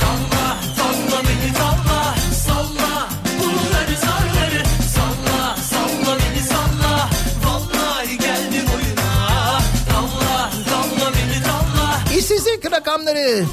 [0.00, 2.14] Salla salla beni salla.
[2.46, 4.62] Salla bunları zarları
[4.94, 7.08] Salla salla beni salla.
[7.44, 9.60] Vallahi geldim oyuna.
[9.90, 12.18] Salla salla beni salla.
[12.18, 13.44] İşsizlik rakamları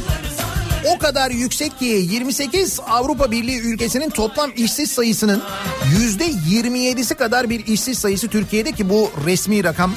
[0.86, 5.44] o kadar yüksek ki 28 Avrupa Birliği ülkesinin toplam işsiz sayısının
[6.00, 9.94] yüzde 27'si kadar bir işsiz sayısı Türkiye'de ki bu resmi rakam.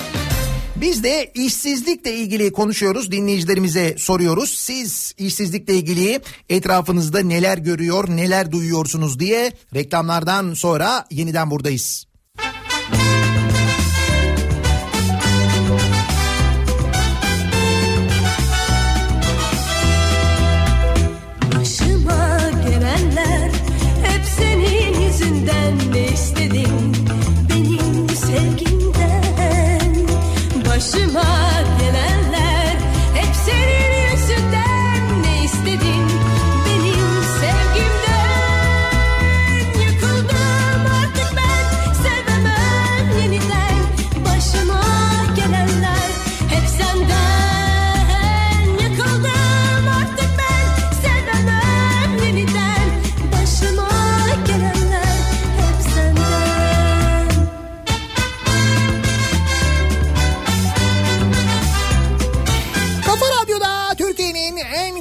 [0.77, 4.51] Biz de işsizlikle ilgili konuşuyoruz dinleyicilerimize soruyoruz.
[4.51, 12.07] Siz işsizlikle ilgili etrafınızda neler görüyor neler duyuyorsunuz diye reklamlardan sonra yeniden buradayız.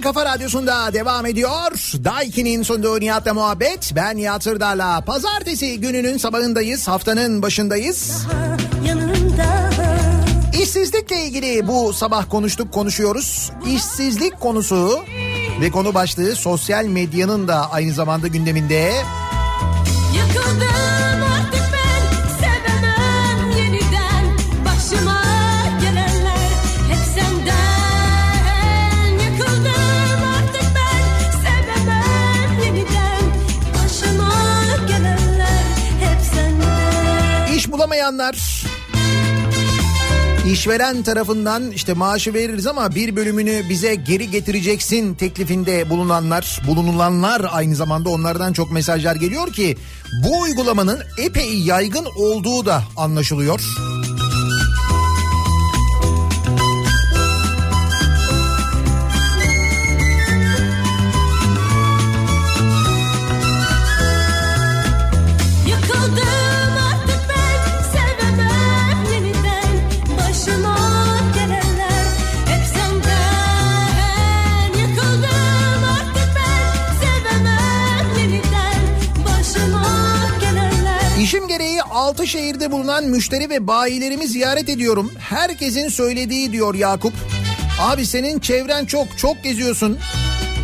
[0.04, 1.72] Kafa radyosunda devam ediyor.
[2.04, 3.92] Daiki'nin sunduğu Nihat'la muhabbet.
[3.96, 5.02] Ben Nihat Sırdar'la.
[5.02, 6.88] Pazartesi gününün sabahındayız.
[6.88, 8.28] Haftanın başındayız.
[10.62, 13.52] İşsizlikle ilgili bu sabah konuştuk konuşuyoruz.
[13.68, 15.00] İşsizlik konusu
[15.62, 18.92] ve konu başlığı sosyal medyanın da aynı zamanda gündeminde.
[18.92, 19.23] Yıkıldım
[38.04, 38.64] bulamayanlar,
[40.52, 47.76] İşveren tarafından işte maaşı veririz ama bir bölümünü bize geri getireceksin teklifinde bulunanlar, bulunulanlar aynı
[47.76, 49.78] zamanda onlardan çok mesajlar geliyor ki
[50.24, 53.62] bu uygulamanın epey yaygın olduğu da anlaşılıyor.
[82.04, 85.12] Gereği 6 şehirde bulunan müşteri ve bayilerimi ziyaret ediyorum.
[85.20, 87.14] Herkesin söylediği diyor Yakup.
[87.82, 89.98] Abi senin çevren çok, çok geziyorsun.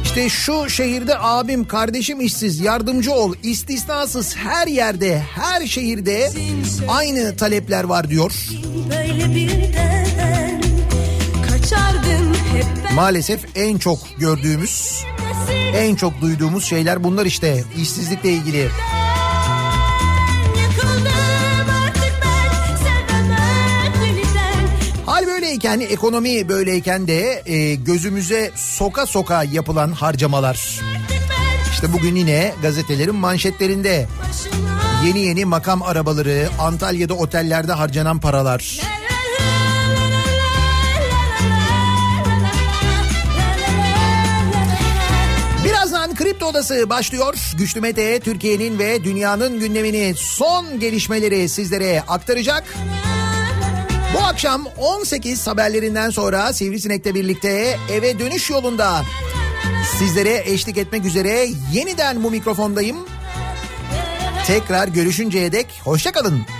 [0.03, 3.33] İşte şu şehirde abim, kardeşim işsiz, yardımcı ol.
[3.43, 6.31] İstisnasız her yerde, her şehirde
[6.87, 8.31] aynı talepler var diyor.
[8.89, 10.61] Böyle birden
[11.47, 15.03] kaçardım hep ben Maalesef en çok gördüğümüz,
[15.75, 17.63] en çok duyduğumuz şeyler bunlar işte.
[17.77, 18.69] işsizlikle ilgili.
[25.69, 30.79] Böyleyken, ekonomi böyleyken de e, gözümüze soka soka yapılan harcamalar.
[31.71, 34.07] İşte bugün yine gazetelerin manşetlerinde
[35.05, 38.79] yeni yeni makam arabaları, Antalya'da otellerde harcanan paralar.
[45.65, 47.53] Birazdan Kripto Odası başlıyor.
[47.57, 52.63] Güçlü Mete Türkiye'nin ve dünyanın gündemini son gelişmeleri sizlere aktaracak.
[54.13, 59.01] Bu akşam 18 haberlerinden sonra Sivrisinek'le birlikte eve dönüş yolunda
[59.97, 62.97] sizlere eşlik etmek üzere yeniden bu mikrofondayım.
[64.47, 66.58] Tekrar görüşünceye dek hoşçakalın.